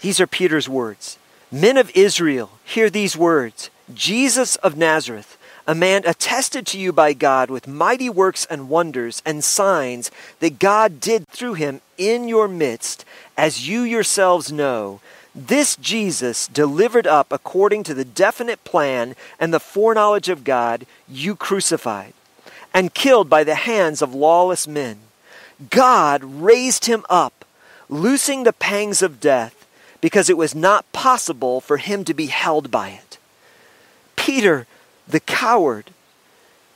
These 0.01 0.19
are 0.19 0.27
Peter's 0.27 0.67
words. 0.67 1.17
Men 1.51 1.77
of 1.77 1.91
Israel, 1.95 2.51
hear 2.65 2.89
these 2.89 3.15
words 3.15 3.69
Jesus 3.93 4.55
of 4.57 4.75
Nazareth, 4.75 5.38
a 5.65 5.75
man 5.75 6.03
attested 6.05 6.67
to 6.67 6.79
you 6.79 6.91
by 6.91 7.13
God 7.13 7.50
with 7.50 7.67
mighty 7.67 8.09
works 8.09 8.45
and 8.50 8.69
wonders 8.69 9.21
and 9.25 9.43
signs 9.43 10.12
that 10.39 10.59
God 10.59 11.00
did 11.00 11.27
through 11.29 11.53
him 11.53 11.79
in 11.97 12.27
your 12.27 12.47
midst, 12.47 13.05
as 13.38 13.67
you 13.67 13.81
yourselves 13.81 14.51
know. 14.51 15.00
This 15.35 15.75
Jesus, 15.75 16.47
delivered 16.47 17.07
up 17.07 17.31
according 17.31 17.83
to 17.83 17.93
the 17.93 18.05
definite 18.05 18.63
plan 18.63 19.15
and 19.39 19.53
the 19.53 19.59
foreknowledge 19.59 20.29
of 20.29 20.43
God, 20.43 20.85
you 21.09 21.35
crucified 21.35 22.13
and 22.73 22.93
killed 22.93 23.29
by 23.29 23.43
the 23.43 23.55
hands 23.55 24.01
of 24.01 24.13
lawless 24.13 24.67
men. 24.67 24.99
God 25.69 26.23
raised 26.23 26.85
him 26.85 27.05
up, 27.09 27.45
loosing 27.89 28.43
the 28.43 28.53
pangs 28.53 29.01
of 29.01 29.19
death, 29.19 29.65
because 30.01 30.29
it 30.29 30.37
was 30.37 30.53
not 30.53 30.91
possible 30.91 31.61
for 31.61 31.77
him 31.77 32.03
to 32.05 32.13
be 32.13 32.27
held 32.27 32.69
by 32.69 32.89
it. 32.89 33.17
Peter, 34.15 34.67
the 35.07 35.19
coward, 35.19 35.91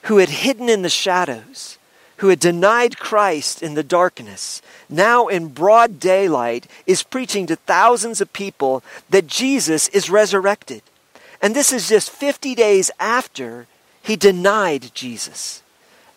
who 0.03 0.17
had 0.17 0.29
hidden 0.29 0.69
in 0.69 0.81
the 0.81 0.89
shadows, 0.89 1.76
who 2.17 2.29
had 2.29 2.39
denied 2.39 3.00
Christ 3.00 3.62
in 3.62 3.74
the 3.74 3.83
darkness, 3.83 4.62
now 4.89 5.27
in 5.27 5.50
broad 5.50 6.00
daylight 6.00 6.67
is 6.86 7.03
preaching 7.03 7.47
to 7.47 7.55
thousands 7.55 8.21
of 8.21 8.33
people 8.33 8.83
that 9.09 9.27
Jesus 9.27 9.88
is 9.89 10.09
resurrected. 10.09 10.81
And 11.41 11.55
this 11.55 11.71
is 11.71 11.89
just 11.89 12.09
50 12.09 12.55
days 12.55 12.89
after 13.00 13.67
he 14.01 14.15
denied 14.15 14.91
Jesus 14.93 15.62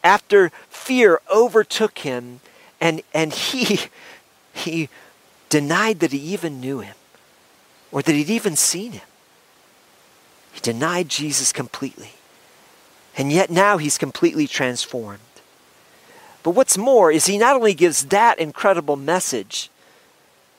after 0.03 0.51
fear 0.69 1.21
overtook 1.33 1.99
him 1.99 2.41
and, 2.81 3.03
and 3.13 3.33
he, 3.35 3.81
he 4.53 4.89
denied 5.49 6.01
that 6.01 6.13
he 6.13 6.19
even 6.19 6.61
knew 6.61 6.81
him 6.81 6.97
or 7.93 8.03
that 8.03 8.15
he'd 8.15 8.31
even 8.31 8.57
seen 8.57 8.93
him. 8.93 9.07
He 10.53 10.61
denied 10.61 11.09
Jesus 11.09 11.53
completely. 11.53 12.13
And 13.17 13.33
yet 13.33 13.51
now 13.51 13.79
he's 13.79 13.99
completely 13.99 14.47
transformed. 14.47 15.21
But 16.43 16.51
what's 16.51 16.79
more 16.79 17.13
is 17.13 17.27
he 17.27 17.39
not 17.39 17.57
only 17.57 17.75
gives 17.75 18.07
that 18.07 18.39
incredible 18.39 18.97
message 18.97 19.71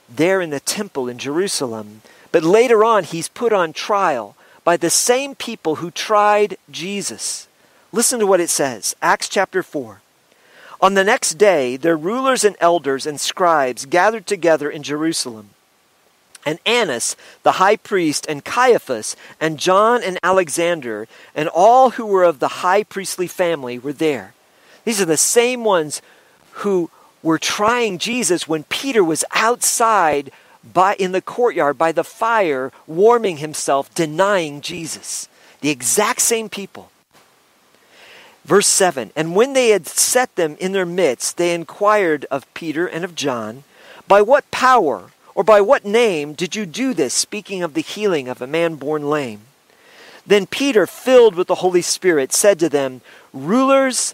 there 0.08 0.42
in 0.42 0.50
the 0.50 0.60
temple 0.60 1.08
in 1.08 1.18
Jerusalem, 1.18 2.02
but 2.32 2.44
later 2.44 2.84
on 2.84 3.04
he's 3.04 3.28
put 3.28 3.52
on 3.54 3.74
trial 3.74 4.36
by 4.64 4.78
the 4.78 4.90
same 4.90 5.36
people 5.36 5.76
who 5.76 5.90
tried 5.90 6.58
Jesus. 6.70 7.48
Listen 7.92 8.20
to 8.20 8.28
what 8.28 8.40
it 8.40 8.50
says 8.50 8.96
Acts 9.02 9.28
chapter 9.28 9.64
4. 9.64 10.02
On 10.82 10.96
the 10.96 11.04
next 11.04 11.36
day, 11.36 11.78
their 11.78 11.98
rulers 11.98 12.44
and 12.44 12.56
elders 12.60 13.06
and 13.06 13.20
scribes 13.20 13.86
gathered 13.86 14.26
together 14.26 14.70
in 14.70 14.82
Jerusalem. 14.82 15.52
And 16.44 16.58
Annas, 16.66 17.16
the 17.44 17.54
high 17.54 17.76
priest, 17.76 18.26
and 18.28 18.44
Caiaphas, 18.44 19.16
and 19.40 19.60
John 19.60 20.02
and 20.02 20.18
Alexander, 20.24 21.08
and 21.36 21.48
all 21.50 21.92
who 21.92 22.06
were 22.08 22.24
of 22.24 22.40
the 22.40 22.48
high 22.48 22.82
priestly 22.82 23.28
family 23.28 23.78
were 23.78 23.94
there. 23.94 24.34
These 24.86 25.02
are 25.02 25.06
the 25.06 25.18
same 25.18 25.64
ones 25.64 26.02
who 26.52 26.90
were 27.24 27.40
trying 27.40 27.98
Jesus 27.98 28.48
when 28.48 28.64
Peter 28.64 29.04
was 29.04 29.24
outside 29.32 30.32
by, 30.64 30.96
in 30.96 31.12
the 31.12 31.22
courtyard 31.22 31.78
by 31.78 31.92
the 31.92 32.04
fire, 32.04 32.72
warming 32.88 33.38
himself, 33.38 33.94
denying 33.94 34.62
Jesus. 34.62 35.28
The 35.62 35.70
exact 35.70 36.22
same 36.22 36.50
people. 36.50 36.92
Verse 38.46 38.68
7 38.68 39.12
And 39.16 39.36
when 39.36 39.54
they 39.54 39.70
had 39.70 39.88
set 39.88 40.36
them 40.36 40.58
in 40.60 40.72
their 40.72 40.86
midst, 40.86 41.38
they 41.38 41.54
inquired 41.54 42.26
of 42.32 42.52
Peter 42.54 42.88
and 42.88 43.06
of 43.06 43.16
John, 43.16 43.64
By 44.08 44.22
what 44.22 44.50
power 44.52 45.12
or 45.34 45.44
by 45.44 45.62
what 45.62 45.86
name 45.86 46.34
did 46.34 46.56
you 46.56 46.66
do 46.66 46.94
this, 46.94 47.14
speaking 47.14 47.64
of 47.64 47.74
the 47.74 47.82
healing 47.82 48.28
of 48.28 48.42
a 48.42 48.48
man 48.48 48.76
born 48.76 49.10
lame? 49.10 49.42
Then 50.26 50.46
Peter, 50.46 50.86
filled 50.86 51.36
with 51.36 51.48
the 51.48 51.56
Holy 51.56 51.82
Spirit, 51.82 52.32
said 52.32 52.60
to 52.60 52.70
them, 52.70 53.02
Rulers 53.34 54.14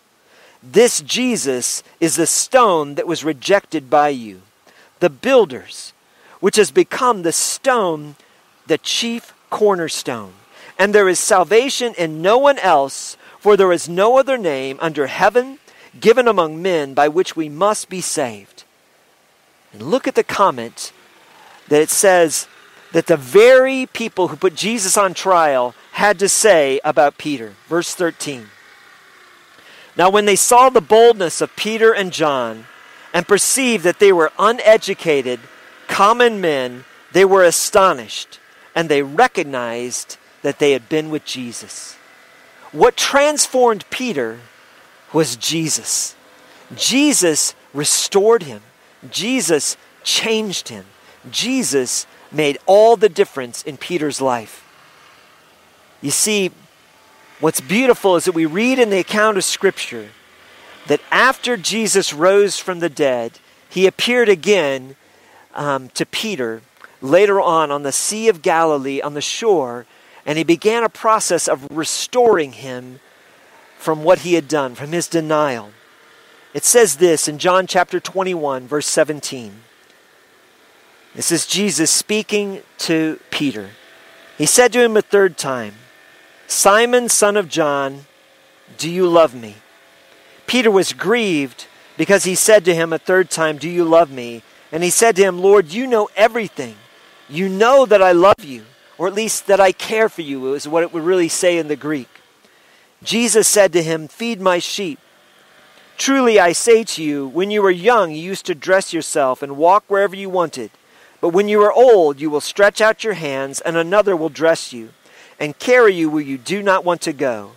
This 0.63 1.01
Jesus 1.01 1.83
is 1.99 2.15
the 2.15 2.27
stone 2.27 2.95
that 2.95 3.07
was 3.07 3.23
rejected 3.23 3.89
by 3.89 4.09
you, 4.09 4.41
the 4.99 5.09
builders, 5.09 5.93
which 6.39 6.55
has 6.55 6.71
become 6.71 7.21
the 7.21 7.31
stone, 7.31 8.15
the 8.67 8.77
chief 8.77 9.33
cornerstone. 9.49 10.33
And 10.77 10.93
there 10.93 11.09
is 11.09 11.19
salvation 11.19 11.93
in 11.97 12.21
no 12.21 12.37
one 12.37 12.59
else, 12.59 13.17
for 13.39 13.57
there 13.57 13.71
is 13.71 13.89
no 13.89 14.17
other 14.17 14.37
name 14.37 14.77
under 14.81 15.07
heaven 15.07 15.59
given 15.99 16.27
among 16.27 16.61
men 16.61 16.93
by 16.93 17.07
which 17.07 17.35
we 17.35 17.49
must 17.49 17.89
be 17.89 18.01
saved. 18.01 18.63
And 19.73 19.81
look 19.81 20.07
at 20.07 20.15
the 20.15 20.23
comment 20.23 20.91
that 21.69 21.81
it 21.81 21.89
says 21.89 22.47
that 22.91 23.07
the 23.07 23.17
very 23.17 23.87
people 23.87 24.27
who 24.27 24.35
put 24.35 24.55
Jesus 24.55 24.97
on 24.97 25.13
trial 25.13 25.73
had 25.93 26.19
to 26.19 26.29
say 26.29 26.79
about 26.83 27.17
Peter. 27.17 27.53
Verse 27.67 27.95
13. 27.95 28.47
Now, 29.97 30.09
when 30.09 30.25
they 30.25 30.35
saw 30.35 30.69
the 30.69 30.81
boldness 30.81 31.41
of 31.41 31.55
Peter 31.55 31.93
and 31.93 32.13
John 32.13 32.65
and 33.13 33.27
perceived 33.27 33.83
that 33.83 33.99
they 33.99 34.11
were 34.11 34.31
uneducated, 34.39 35.39
common 35.87 36.39
men, 36.39 36.85
they 37.11 37.25
were 37.25 37.43
astonished 37.43 38.39
and 38.73 38.87
they 38.87 39.01
recognized 39.01 40.17
that 40.41 40.59
they 40.59 40.71
had 40.71 40.87
been 40.87 41.09
with 41.09 41.25
Jesus. 41.25 41.95
What 42.71 42.95
transformed 42.95 43.85
Peter 43.89 44.39
was 45.11 45.35
Jesus. 45.35 46.15
Jesus 46.75 47.53
restored 47.73 48.43
him. 48.43 48.61
Jesus 49.09 49.75
changed 50.03 50.69
him. 50.69 50.85
Jesus 51.29 52.07
made 52.31 52.57
all 52.65 52.95
the 52.95 53.09
difference 53.09 53.61
in 53.63 53.75
Peter's 53.77 54.21
life. 54.21 54.65
You 56.01 56.11
see, 56.11 56.51
what's 57.41 57.59
beautiful 57.59 58.15
is 58.15 58.25
that 58.25 58.31
we 58.31 58.45
read 58.45 58.79
in 58.79 58.89
the 58.89 58.99
account 58.99 59.37
of 59.37 59.43
Scripture 59.43 60.09
that 60.87 61.01
after 61.11 61.57
Jesus 61.57 62.13
rose 62.13 62.57
from 62.57 62.79
the 62.79 62.89
dead, 62.89 63.39
he 63.69 63.85
appeared 63.87 64.29
again 64.29 64.95
um, 65.53 65.89
to 65.89 66.05
Peter 66.05 66.61
later 67.01 67.41
on 67.41 67.71
on 67.71 67.83
the 67.83 67.91
Sea 67.91 68.29
of 68.29 68.41
Galilee 68.41 69.01
on 69.01 69.13
the 69.13 69.21
shore, 69.21 69.85
and 70.25 70.37
he 70.37 70.43
began 70.43 70.83
a 70.83 70.89
process 70.89 71.47
of 71.47 71.67
restoring 71.71 72.53
him 72.53 72.99
from 73.77 74.03
what 74.03 74.19
he 74.19 74.35
had 74.35 74.47
done, 74.47 74.75
from 74.75 74.91
his 74.91 75.07
denial. 75.07 75.71
It 76.53 76.63
says 76.63 76.97
this 76.97 77.27
in 77.27 77.39
John 77.39 77.65
chapter 77.65 77.99
21, 77.99 78.67
verse 78.67 78.87
17. 78.87 79.61
This 81.15 81.31
is 81.31 81.47
Jesus 81.47 81.89
speaking 81.89 82.61
to 82.79 83.19
Peter. 83.31 83.71
He 84.37 84.45
said 84.45 84.71
to 84.73 84.81
him 84.81 84.95
a 84.95 85.01
third 85.01 85.37
time, 85.37 85.73
Simon, 86.51 87.07
son 87.07 87.37
of 87.37 87.47
John, 87.47 88.07
do 88.77 88.91
you 88.91 89.07
love 89.07 89.33
me? 89.33 89.55
Peter 90.47 90.69
was 90.69 90.91
grieved 90.91 91.65
because 91.95 92.25
he 92.25 92.35
said 92.35 92.65
to 92.65 92.75
him 92.75 92.91
a 92.91 92.99
third 92.99 93.29
time, 93.29 93.57
Do 93.57 93.69
you 93.69 93.85
love 93.85 94.11
me? 94.11 94.43
And 94.69 94.83
he 94.83 94.89
said 94.89 95.15
to 95.15 95.23
him, 95.23 95.39
Lord, 95.39 95.71
you 95.71 95.87
know 95.87 96.09
everything. 96.13 96.75
You 97.29 97.47
know 97.47 97.85
that 97.85 98.01
I 98.01 98.11
love 98.11 98.43
you, 98.43 98.65
or 98.97 99.07
at 99.07 99.13
least 99.13 99.47
that 99.47 99.61
I 99.61 99.71
care 99.71 100.09
for 100.09 100.23
you, 100.23 100.53
is 100.53 100.67
what 100.67 100.83
it 100.83 100.93
would 100.93 101.03
really 101.03 101.29
say 101.29 101.57
in 101.57 101.69
the 101.69 101.77
Greek. 101.77 102.09
Jesus 103.01 103.47
said 103.47 103.71
to 103.71 103.81
him, 103.81 104.09
Feed 104.09 104.41
my 104.41 104.59
sheep. 104.59 104.99
Truly 105.97 106.37
I 106.37 106.51
say 106.51 106.83
to 106.83 107.01
you, 107.01 107.29
when 107.29 107.49
you 107.49 107.61
were 107.61 107.71
young, 107.71 108.11
you 108.11 108.21
used 108.21 108.45
to 108.47 108.55
dress 108.55 108.91
yourself 108.91 109.41
and 109.41 109.55
walk 109.55 109.85
wherever 109.87 110.17
you 110.17 110.29
wanted. 110.29 110.71
But 111.21 111.29
when 111.29 111.47
you 111.47 111.61
are 111.61 111.71
old, 111.71 112.19
you 112.19 112.29
will 112.29 112.41
stretch 112.41 112.81
out 112.81 113.05
your 113.05 113.13
hands, 113.13 113.61
and 113.61 113.77
another 113.77 114.17
will 114.17 114.27
dress 114.27 114.73
you, 114.73 114.89
and 115.41 115.57
carry 115.57 115.95
you 115.95 116.07
where 116.07 116.21
you 116.21 116.37
do 116.37 116.61
not 116.61 116.85
want 116.85 117.01
to 117.01 117.11
go. 117.11 117.53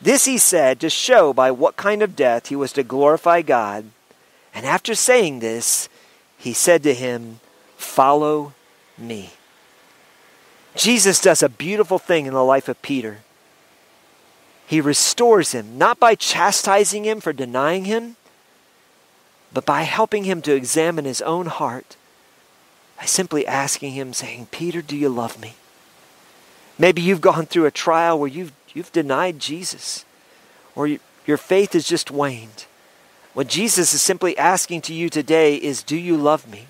This 0.00 0.24
he 0.24 0.38
said 0.38 0.78
to 0.78 0.88
show 0.88 1.32
by 1.32 1.50
what 1.50 1.74
kind 1.74 2.00
of 2.00 2.14
death 2.14 2.46
he 2.46 2.54
was 2.54 2.72
to 2.74 2.84
glorify 2.84 3.42
God. 3.42 3.86
And 4.54 4.64
after 4.64 4.94
saying 4.94 5.40
this, 5.40 5.88
he 6.38 6.52
said 6.52 6.84
to 6.84 6.94
him, 6.94 7.40
Follow 7.76 8.54
me. 8.96 9.30
Jesus 10.76 11.20
does 11.20 11.42
a 11.42 11.48
beautiful 11.48 11.98
thing 11.98 12.26
in 12.26 12.34
the 12.34 12.44
life 12.44 12.68
of 12.68 12.80
Peter. 12.82 13.18
He 14.64 14.80
restores 14.80 15.50
him, 15.50 15.76
not 15.76 15.98
by 15.98 16.14
chastising 16.14 17.04
him 17.04 17.20
for 17.20 17.32
denying 17.32 17.84
him, 17.84 18.14
but 19.52 19.66
by 19.66 19.82
helping 19.82 20.22
him 20.22 20.40
to 20.42 20.54
examine 20.54 21.04
his 21.04 21.20
own 21.22 21.46
heart, 21.46 21.96
by 22.96 23.06
simply 23.06 23.44
asking 23.44 23.92
him, 23.92 24.12
saying, 24.12 24.46
Peter, 24.52 24.82
do 24.82 24.96
you 24.96 25.08
love 25.08 25.40
me? 25.40 25.54
Maybe 26.78 27.02
you've 27.02 27.20
gone 27.20 27.46
through 27.46 27.66
a 27.66 27.70
trial 27.70 28.18
where 28.18 28.28
you've, 28.28 28.52
you've 28.72 28.92
denied 28.92 29.38
Jesus, 29.38 30.04
or 30.74 30.86
you, 30.86 31.00
your 31.26 31.36
faith 31.36 31.72
has 31.72 31.86
just 31.86 32.10
waned. 32.10 32.66
What 33.32 33.48
Jesus 33.48 33.92
is 33.92 34.02
simply 34.02 34.36
asking 34.38 34.82
to 34.82 34.94
you 34.94 35.08
today 35.08 35.56
is 35.56 35.82
Do 35.82 35.96
you 35.96 36.16
love 36.16 36.48
me? 36.50 36.66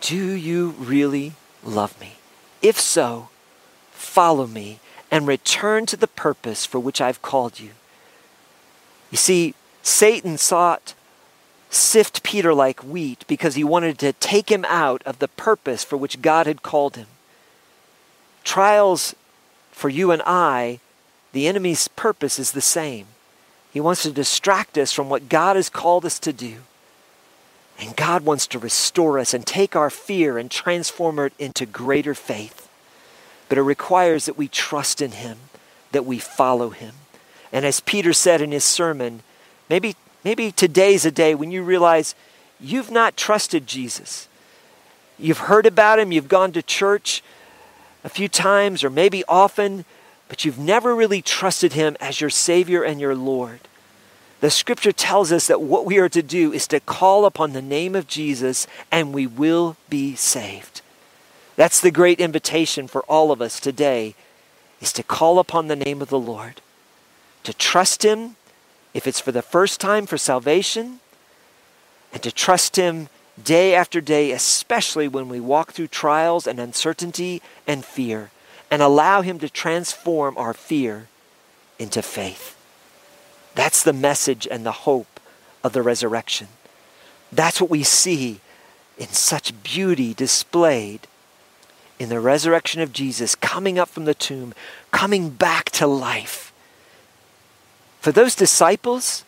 Do 0.00 0.32
you 0.32 0.70
really 0.78 1.32
love 1.62 1.98
me? 2.00 2.16
If 2.62 2.78
so, 2.78 3.28
follow 3.90 4.46
me 4.46 4.80
and 5.10 5.26
return 5.26 5.86
to 5.86 5.96
the 5.96 6.06
purpose 6.06 6.66
for 6.66 6.78
which 6.78 7.00
I've 7.00 7.22
called 7.22 7.60
you. 7.60 7.70
You 9.10 9.16
see, 9.16 9.54
Satan 9.82 10.38
sought 10.38 10.94
sift 11.70 12.22
Peter 12.22 12.54
like 12.54 12.80
wheat 12.80 13.24
because 13.26 13.54
he 13.54 13.64
wanted 13.64 13.98
to 13.98 14.12
take 14.14 14.50
him 14.50 14.64
out 14.66 15.02
of 15.04 15.18
the 15.18 15.28
purpose 15.28 15.84
for 15.84 15.96
which 15.96 16.22
God 16.22 16.46
had 16.46 16.62
called 16.62 16.96
him. 16.96 17.06
Trials 18.44 19.14
for 19.70 19.88
you 19.88 20.10
and 20.10 20.22
I, 20.26 20.80
the 21.32 21.46
enemy's 21.46 21.88
purpose 21.88 22.38
is 22.38 22.52
the 22.52 22.60
same. 22.60 23.06
He 23.72 23.80
wants 23.80 24.02
to 24.02 24.10
distract 24.10 24.78
us 24.78 24.92
from 24.92 25.08
what 25.08 25.28
God 25.28 25.56
has 25.56 25.68
called 25.68 26.04
us 26.04 26.18
to 26.20 26.32
do. 26.32 26.56
And 27.78 27.94
God 27.94 28.24
wants 28.24 28.46
to 28.48 28.58
restore 28.58 29.18
us 29.18 29.32
and 29.32 29.46
take 29.46 29.76
our 29.76 29.90
fear 29.90 30.36
and 30.36 30.50
transform 30.50 31.18
it 31.20 31.32
into 31.38 31.64
greater 31.64 32.14
faith. 32.14 32.68
But 33.48 33.58
it 33.58 33.62
requires 33.62 34.26
that 34.26 34.36
we 34.36 34.48
trust 34.48 35.00
in 35.00 35.12
Him, 35.12 35.38
that 35.92 36.04
we 36.04 36.18
follow 36.18 36.70
Him. 36.70 36.94
And 37.52 37.64
as 37.64 37.80
Peter 37.80 38.12
said 38.12 38.40
in 38.40 38.52
his 38.52 38.64
sermon, 38.64 39.22
maybe, 39.70 39.94
maybe 40.24 40.50
today's 40.50 41.06
a 41.06 41.10
day 41.10 41.34
when 41.34 41.50
you 41.50 41.62
realize 41.62 42.14
you've 42.58 42.90
not 42.90 43.16
trusted 43.16 43.66
Jesus. 43.66 44.28
You've 45.18 45.38
heard 45.38 45.66
about 45.66 45.98
Him, 45.98 46.12
you've 46.12 46.28
gone 46.28 46.52
to 46.52 46.62
church 46.62 47.22
a 48.04 48.08
few 48.08 48.28
times 48.28 48.84
or 48.84 48.90
maybe 48.90 49.24
often, 49.28 49.84
but 50.28 50.44
you've 50.44 50.58
never 50.58 50.94
really 50.94 51.22
trusted 51.22 51.72
Him 51.72 51.96
as 52.00 52.20
your 52.20 52.30
Savior 52.30 52.82
and 52.82 53.00
your 53.00 53.14
Lord. 53.14 53.60
The 54.40 54.50
scripture 54.50 54.92
tells 54.92 55.32
us 55.32 55.48
that 55.48 55.60
what 55.60 55.84
we 55.84 55.98
are 55.98 56.08
to 56.10 56.22
do 56.22 56.52
is 56.52 56.68
to 56.68 56.80
call 56.80 57.26
upon 57.26 57.52
the 57.52 57.62
name 57.62 57.96
of 57.96 58.06
Jesus 58.06 58.66
and 58.90 59.12
we 59.12 59.26
will 59.26 59.76
be 59.88 60.14
saved. 60.14 60.80
That's 61.56 61.80
the 61.80 61.90
great 61.90 62.20
invitation 62.20 62.86
for 62.86 63.02
all 63.02 63.32
of 63.32 63.42
us 63.42 63.58
today 63.58 64.14
is 64.80 64.92
to 64.92 65.02
call 65.02 65.40
upon 65.40 65.66
the 65.66 65.74
name 65.74 66.00
of 66.00 66.08
the 66.08 66.18
Lord, 66.18 66.60
to 67.42 67.52
trust 67.52 68.04
him 68.04 68.36
if 68.94 69.08
it's 69.08 69.20
for 69.20 69.32
the 69.32 69.42
first 69.42 69.80
time 69.80 70.06
for 70.06 70.16
salvation, 70.16 71.00
and 72.12 72.22
to 72.22 72.30
trust 72.30 72.76
him 72.76 73.08
day 73.44 73.74
after 73.74 74.00
day, 74.00 74.32
especially 74.32 75.08
when 75.08 75.28
we 75.28 75.40
walk 75.40 75.72
through 75.72 75.88
trials 75.88 76.46
and 76.46 76.58
uncertainty 76.58 77.42
and 77.66 77.84
fear 77.84 78.30
and 78.70 78.82
allow 78.82 79.22
Him 79.22 79.38
to 79.38 79.48
transform 79.48 80.36
our 80.36 80.54
fear 80.54 81.08
into 81.78 82.02
faith. 82.02 82.56
That's 83.54 83.82
the 83.82 83.92
message 83.92 84.46
and 84.50 84.64
the 84.64 84.72
hope 84.72 85.20
of 85.64 85.72
the 85.72 85.82
resurrection. 85.82 86.48
That's 87.32 87.60
what 87.60 87.70
we 87.70 87.82
see 87.82 88.40
in 88.96 89.08
such 89.08 89.62
beauty 89.62 90.14
displayed 90.14 91.06
in 91.98 92.08
the 92.08 92.20
resurrection 92.20 92.80
of 92.80 92.92
Jesus, 92.92 93.34
coming 93.34 93.78
up 93.78 93.88
from 93.88 94.04
the 94.04 94.14
tomb, 94.14 94.54
coming 94.92 95.30
back 95.30 95.70
to 95.70 95.86
life. 95.86 96.52
For 98.00 98.12
those 98.12 98.36
disciples, 98.36 99.24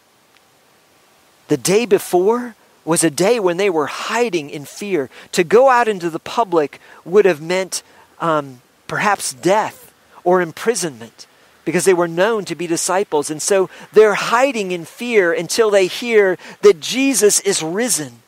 the 1.48 1.56
day 1.56 1.84
before 1.84 2.54
was 2.84 3.04
a 3.04 3.10
day 3.10 3.38
when 3.38 3.56
they 3.56 3.70
were 3.70 3.86
hiding 3.86 4.50
in 4.50 4.64
fear. 4.64 5.10
To 5.32 5.44
go 5.44 5.68
out 5.68 5.88
into 5.88 6.10
the 6.10 6.18
public 6.18 6.80
would 7.04 7.24
have 7.24 7.40
meant 7.40 7.82
um, 8.20 8.62
perhaps 8.86 9.32
death 9.32 9.92
or 10.24 10.40
imprisonment 10.40 11.26
because 11.64 11.84
they 11.84 11.94
were 11.94 12.08
known 12.08 12.44
to 12.46 12.54
be 12.54 12.66
disciples. 12.66 13.30
And 13.30 13.40
so 13.40 13.70
they're 13.92 14.14
hiding 14.14 14.72
in 14.72 14.84
fear 14.84 15.32
until 15.32 15.70
they 15.70 15.86
hear 15.86 16.38
that 16.62 16.80
Jesus 16.80 17.40
is 17.40 17.62
risen. 17.62 18.22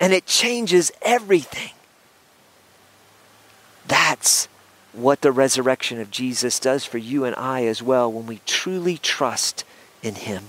And 0.00 0.12
it 0.12 0.26
changes 0.26 0.90
everything. 1.02 1.70
That's 3.86 4.48
what 4.92 5.22
the 5.22 5.32
resurrection 5.32 6.00
of 6.00 6.10
Jesus 6.10 6.58
does 6.58 6.84
for 6.84 6.98
you 6.98 7.24
and 7.24 7.34
I 7.36 7.64
as 7.66 7.82
well 7.82 8.10
when 8.10 8.26
we 8.26 8.40
truly 8.46 8.98
trust 8.98 9.64
in 10.02 10.16
Him. 10.16 10.44